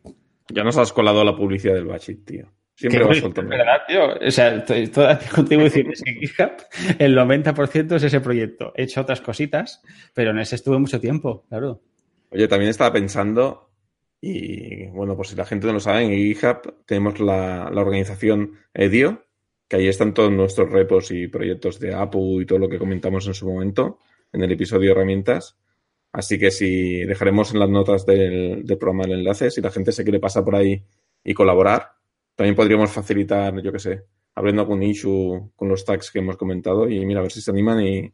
Ya 0.50 0.64
nos 0.64 0.78
has 0.78 0.94
colado 0.94 1.24
la 1.26 1.36
publicidad 1.36 1.74
del 1.74 1.86
Bashit, 1.86 2.24
tío. 2.24 2.46
Siempre 2.80 3.00
Que, 3.00 3.06
vas 3.08 3.18
es 3.18 3.24
soltando. 3.24 3.50
verdad, 3.50 3.78
tío. 3.88 4.28
O 4.28 4.32
sea, 4.32 4.64
to- 4.64 4.92
todas 4.92 5.24
las 5.24 5.34
contribuciones 5.34 6.04
en 6.06 6.16
GitHub, 6.16 6.52
el 7.00 7.16
90% 7.18 7.96
es 7.96 8.04
ese 8.04 8.22
proyecto. 8.22 8.72
He 8.76 8.84
hecho 8.84 9.02
otras 9.02 9.20
cositas, 9.20 9.82
pero 10.14 10.30
en 10.30 10.38
ese 10.40 10.56
estuve 10.56 10.78
mucho 10.78 11.00
tiempo, 11.02 11.46
claro. 11.50 11.82
Oye, 12.30 12.48
también 12.48 12.70
estaba 12.70 12.94
pensando, 12.94 13.72
y 14.22 14.86
bueno, 14.88 15.16
por 15.18 15.26
si 15.26 15.36
la 15.36 15.46
gente 15.46 15.66
no 15.68 15.74
lo 15.74 15.80
sabe, 15.80 16.04
en 16.04 16.12
GitHub 16.12 16.86
tenemos 16.86 17.20
la, 17.20 17.70
la 17.74 17.82
organización 17.82 18.54
Edio, 18.76 19.26
que 19.68 19.78
ahí 19.78 19.88
están 19.88 20.14
todos 20.14 20.32
nuestros 20.32 20.70
repos 20.72 21.10
y 21.12 21.28
proyectos 21.28 21.80
de 21.80 21.96
APU 21.96 22.42
y 22.42 22.46
todo 22.46 22.60
lo 22.60 22.70
que 22.70 22.78
comentamos 22.78 23.26
en 23.28 23.34
su 23.34 23.50
momento, 23.52 24.00
en 24.32 24.44
el 24.44 24.52
episodio 24.52 24.92
herramientas. 24.92 25.58
Así 26.14 26.38
que 26.38 26.52
si 26.52 27.04
dejaremos 27.06 27.54
en 27.54 27.60
las 27.60 27.70
notas 27.70 28.06
del, 28.06 28.66
del 28.66 28.78
programa 28.78 29.06
el 29.06 29.14
enlace, 29.20 29.50
si 29.52 29.62
la 29.62 29.72
gente 29.72 29.92
se 29.92 30.04
quiere 30.04 30.20
pasar 30.20 30.44
por 30.46 30.56
ahí 30.56 30.84
y 31.24 31.34
colaborar, 31.34 31.97
también 32.38 32.56
podríamos 32.56 32.90
facilitar, 32.92 33.62
yo 33.62 33.72
qué 33.74 33.80
sé, 33.80 34.04
abriendo 34.36 34.62
algún 34.62 34.82
issue 34.84 35.52
con 35.56 35.68
los 35.68 35.84
tags 35.84 36.12
que 36.12 36.20
hemos 36.20 36.38
comentado 36.38 36.88
y 36.88 37.06
mira, 37.06 37.20
a 37.20 37.24
ver 37.24 37.32
si 37.34 37.42
se 37.42 37.52
animan 37.52 37.82
y, 37.82 38.14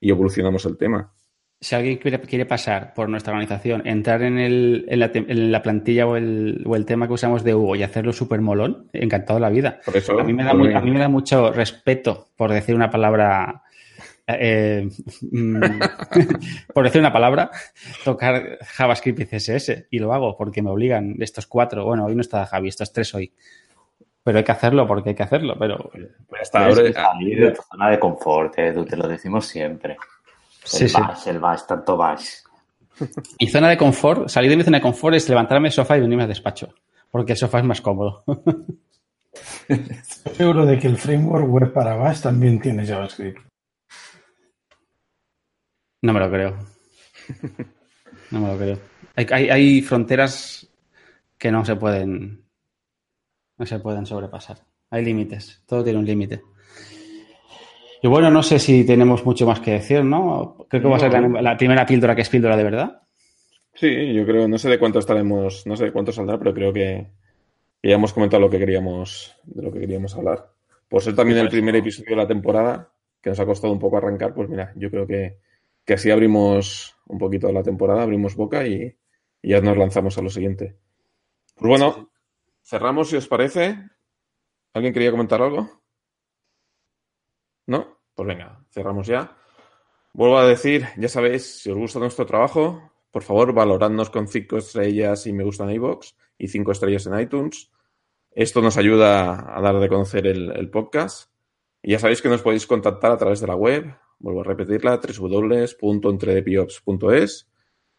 y 0.00 0.10
evolucionamos 0.10 0.64
el 0.66 0.76
tema. 0.76 1.12
Si 1.60 1.74
alguien 1.74 1.96
quiere, 1.98 2.20
quiere 2.20 2.46
pasar 2.46 2.94
por 2.94 3.08
nuestra 3.08 3.32
organización, 3.32 3.84
entrar 3.84 4.22
en, 4.22 4.38
el, 4.38 4.86
en, 4.88 5.00
la, 5.00 5.10
en 5.12 5.50
la 5.52 5.60
plantilla 5.60 6.06
o 6.06 6.16
el, 6.16 6.62
o 6.64 6.76
el 6.76 6.86
tema 6.86 7.08
que 7.08 7.14
usamos 7.14 7.42
de 7.42 7.54
Hugo 7.54 7.74
y 7.76 7.82
hacerlo 7.82 8.12
súper 8.12 8.40
molón, 8.40 8.88
encantado 8.92 9.38
de 9.38 9.40
la 9.40 9.50
vida. 9.50 9.80
Por 9.84 9.96
eso, 9.96 10.18
A 10.18 10.24
mí, 10.24 10.32
me 10.32 10.44
da 10.44 10.54
mu- 10.54 10.64
venga. 10.64 10.78
a 10.78 10.82
mí 10.82 10.90
me 10.92 11.00
da 11.00 11.08
mucho 11.08 11.50
respeto 11.52 12.28
por 12.36 12.52
decir 12.52 12.74
una 12.76 12.90
palabra. 12.90 13.62
Eh, 14.28 14.88
mm, 15.30 15.60
por 16.74 16.84
decir 16.84 17.00
una 17.00 17.12
palabra, 17.12 17.50
tocar 18.04 18.58
JavaScript 18.76 19.20
y 19.20 19.26
CSS. 19.26 19.86
Y 19.90 19.98
lo 19.98 20.12
hago 20.12 20.36
porque 20.36 20.62
me 20.62 20.70
obligan 20.70 21.16
estos 21.20 21.46
cuatro. 21.46 21.84
Bueno, 21.84 22.04
hoy 22.04 22.14
no 22.14 22.20
está 22.20 22.46
Javi, 22.46 22.68
estos 22.68 22.92
tres 22.92 23.14
hoy. 23.14 23.32
Pero 24.22 24.38
hay 24.38 24.44
que 24.44 24.52
hacerlo 24.52 24.86
porque 24.86 25.10
hay 25.10 25.14
que 25.14 25.22
hacerlo. 25.22 25.56
Pero 25.58 25.90
que 25.90 26.44
salir 26.92 27.40
de 27.40 27.50
tu 27.52 27.62
zona 27.62 27.90
de 27.90 27.98
confort, 27.98 28.58
Edu, 28.58 28.84
te 28.84 28.96
lo 28.96 29.08
decimos 29.08 29.46
siempre. 29.46 29.92
El 29.94 29.98
Sí, 30.64 30.88
sí. 30.88 31.00
bash, 31.00 31.28
el 31.28 31.38
bash, 31.38 31.62
tanto 31.66 31.96
bash. 31.96 32.28
mi 33.40 33.46
zona 33.48 33.70
de 33.70 33.78
confort, 33.78 34.28
salir 34.28 34.50
de 34.50 34.56
mi 34.58 34.64
zona 34.64 34.78
de 34.78 34.82
confort 34.82 35.14
es 35.16 35.28
levantarme 35.28 35.68
del 35.68 35.72
sofá 35.72 35.96
y 35.96 36.00
venirme 36.02 36.24
al 36.24 36.28
despacho. 36.28 36.74
Porque 37.10 37.32
el 37.32 37.38
sofá 37.38 37.58
es 37.60 37.64
más 37.64 37.80
cómodo. 37.80 38.22
Estoy 39.68 40.34
seguro 40.34 40.66
de 40.66 40.78
que 40.78 40.88
el 40.88 40.98
framework 40.98 41.48
web 41.48 41.72
para 41.72 41.96
Bash 41.96 42.20
también 42.20 42.60
tiene 42.60 42.84
JavaScript. 42.84 43.40
No 46.02 46.12
me 46.12 46.20
lo 46.20 46.30
creo. 46.30 46.56
No 48.30 48.40
me 48.40 48.48
lo 48.52 48.56
creo. 48.58 48.78
Hay, 49.16 49.26
hay- 49.30 49.50
hay 49.50 49.82
fronteras 49.82 50.68
que 51.36 51.50
no 51.50 51.64
se 51.64 51.76
pueden. 51.76 52.44
No 53.58 53.66
se 53.66 53.78
pueden 53.80 54.06
sobrepasar. 54.06 54.58
Hay 54.90 55.04
límites. 55.04 55.62
Todo 55.66 55.82
tiene 55.84 55.98
un 55.98 56.04
límite. 56.06 56.42
Y 58.00 58.06
bueno, 58.06 58.30
no 58.30 58.42
sé 58.44 58.58
si 58.60 58.84
tenemos 58.84 59.24
mucho 59.24 59.44
más 59.46 59.58
que 59.60 59.72
decir, 59.72 60.04
¿no? 60.04 60.56
Creo 60.68 60.82
que 60.82 60.88
va 60.88 60.96
a 60.96 61.00
ser 61.00 61.12
la, 61.12 61.42
la 61.42 61.56
primera 61.56 61.84
píldora 61.84 62.14
que 62.14 62.22
es 62.22 62.28
píldora 62.28 62.56
de 62.56 62.62
verdad. 62.62 63.02
Sí, 63.74 64.12
yo 64.12 64.24
creo, 64.24 64.46
no 64.46 64.56
sé 64.58 64.68
de 64.68 64.78
cuánto 64.78 64.98
estaremos, 65.00 65.66
no 65.66 65.76
sé 65.76 65.84
de 65.86 65.92
cuánto 65.92 66.12
saldrá, 66.12 66.38
pero 66.38 66.54
creo 66.54 66.72
que, 66.72 67.08
que 67.82 67.88
ya 67.88 67.96
hemos 67.96 68.12
comentado 68.12 68.40
lo 68.40 68.50
que 68.50 68.58
queríamos, 68.58 69.36
de 69.44 69.62
lo 69.62 69.72
que 69.72 69.80
queríamos 69.80 70.14
hablar. 70.16 70.48
Por 70.88 71.02
ser 71.02 71.14
también 71.16 71.38
el 71.38 71.46
pues. 71.46 71.54
primer 71.54 71.74
episodio 71.76 72.10
de 72.10 72.16
la 72.16 72.26
temporada, 72.28 72.88
que 73.20 73.30
nos 73.30 73.40
ha 73.40 73.46
costado 73.46 73.72
un 73.72 73.78
poco 73.80 73.96
arrancar, 73.96 74.32
pues 74.32 74.48
mira, 74.48 74.72
yo 74.76 74.90
creo 74.90 75.06
que, 75.06 75.38
que 75.88 75.94
así 75.94 76.10
abrimos 76.10 76.94
un 77.06 77.16
poquito 77.16 77.50
la 77.50 77.62
temporada, 77.62 78.02
abrimos 78.02 78.36
boca 78.36 78.66
y, 78.66 78.94
ya 79.42 79.62
nos 79.62 79.74
lanzamos 79.74 80.18
a 80.18 80.22
lo 80.22 80.28
siguiente. 80.28 80.76
Pues 81.56 81.66
bueno, 81.66 82.10
cerramos 82.62 83.08
si 83.08 83.16
os 83.16 83.26
parece. 83.26 83.88
¿Alguien 84.74 84.92
quería 84.92 85.10
comentar 85.10 85.40
algo? 85.40 85.80
¿No? 87.68 88.00
Pues 88.14 88.28
venga, 88.28 88.66
cerramos 88.68 89.06
ya. 89.06 89.34
Vuelvo 90.12 90.36
a 90.36 90.46
decir, 90.46 90.84
ya 90.98 91.08
sabéis, 91.08 91.62
si 91.62 91.70
os 91.70 91.78
gusta 91.78 91.98
nuestro 92.00 92.26
trabajo, 92.26 92.92
por 93.10 93.22
favor, 93.22 93.54
valoradnos 93.54 94.10
con 94.10 94.28
cinco 94.28 94.58
estrellas 94.58 95.26
y 95.26 95.32
me 95.32 95.44
gusta 95.44 95.64
en 95.64 95.70
iVoox 95.70 96.12
y 96.36 96.48
cinco 96.48 96.72
estrellas 96.72 97.06
en 97.06 97.18
iTunes. 97.18 97.70
Esto 98.30 98.60
nos 98.60 98.76
ayuda 98.76 99.56
a 99.56 99.62
dar 99.62 99.80
de 99.80 99.88
conocer 99.88 100.26
el 100.26 100.70
podcast. 100.70 101.32
Y 101.82 101.92
ya 101.92 101.98
sabéis 101.98 102.20
que 102.20 102.28
nos 102.28 102.42
podéis 102.42 102.66
contactar 102.66 103.12
a 103.12 103.16
través 103.16 103.40
de 103.40 103.46
la 103.46 103.56
web, 103.56 103.96
vuelvo 104.18 104.40
a 104.40 104.44
repetirla, 104.44 105.00
www.entredepiops.es, 105.00 107.48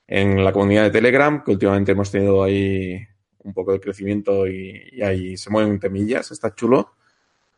en 0.08 0.43
la 0.43 0.51
comunidad 0.51 0.84
de 0.84 0.91
Telegram, 0.91 1.43
que 1.43 1.51
últimamente 1.51 1.91
hemos 1.91 2.12
tenido 2.12 2.43
ahí 2.43 2.97
un 3.39 3.53
poco 3.53 3.71
de 3.71 3.79
crecimiento 3.79 4.47
y, 4.47 4.89
y 4.91 5.01
ahí 5.01 5.38
se 5.38 5.49
mueven 5.49 5.79
temillas, 5.79 6.32
está 6.32 6.53
chulo. 6.53 6.93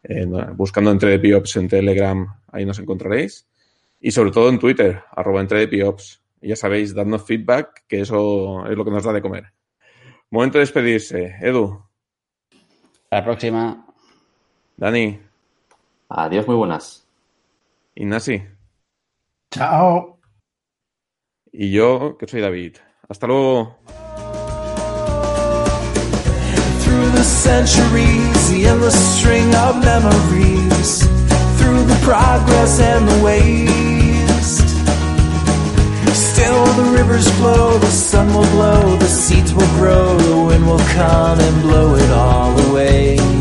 Eh, 0.04 0.26
buscando 0.56 0.91
entre 0.91 1.19
Piops 1.19 1.58
en 1.58 1.67
Telegram, 1.67 2.28
ahí 2.52 2.65
nos 2.65 2.80
encontraréis. 2.80 3.47
Y 4.00 4.12
sobre 4.12 4.32
todo 4.32 4.50
en 4.50 4.60
Twitter, 4.60 5.04
arroba 5.12 5.41
entre 5.41 5.67
Piops. 5.67 6.21
Y 6.41 6.50
ya 6.50 6.56
sabéis, 6.56 6.95
dadnos 6.95 7.24
feedback, 7.24 7.86
que 7.88 8.02
eso 8.02 8.65
es 8.67 8.76
lo 8.76 8.84
que 8.84 8.91
nos 8.91 9.04
da 9.04 9.13
de 9.13 9.21
comer. 9.21 9.54
Momento 10.32 10.58
de 10.58 10.63
despedirse. 10.63 11.36
Edu, 11.39 11.84
Hasta 13.04 13.17
la 13.17 13.24
próxima. 13.24 13.86
Dani, 14.78 15.19
Adiós, 16.10 16.47
muy 16.47 16.56
buenas. 16.56 17.08
Ignasi 17.96 18.44
Chao. 19.54 20.20
y 21.52 21.72
yo, 21.72 22.18
que 22.18 22.28
soy 22.28 22.42
David. 22.42 22.78
Hasta 23.10 23.28
luego. 23.28 23.76
Through 26.84 27.12
the 27.12 27.24
centuries, 27.24 28.50
the 28.50 28.68
endless 28.68 28.96
string 29.20 29.54
of 29.56 29.84
memories. 29.84 31.06
Through 31.60 31.84
the 31.86 32.00
progress 32.04 32.80
and 32.80 33.08
the 33.08 33.24
waste. 33.24 34.70
Still 36.16 36.66
the 36.74 36.92
rivers 36.98 37.30
flow, 37.38 37.78
the 37.78 37.92
sun 37.92 38.34
will 38.34 38.50
glow, 38.52 38.96
the 38.98 39.08
seeds 39.08 39.54
will 39.54 39.68
grow, 39.78 40.18
the 40.18 40.38
wind 40.48 40.66
will 40.66 40.86
come 40.96 41.40
and 41.40 41.62
blow 41.62 41.96
it 41.96 42.12
all 42.12 42.58
away. 42.72 43.41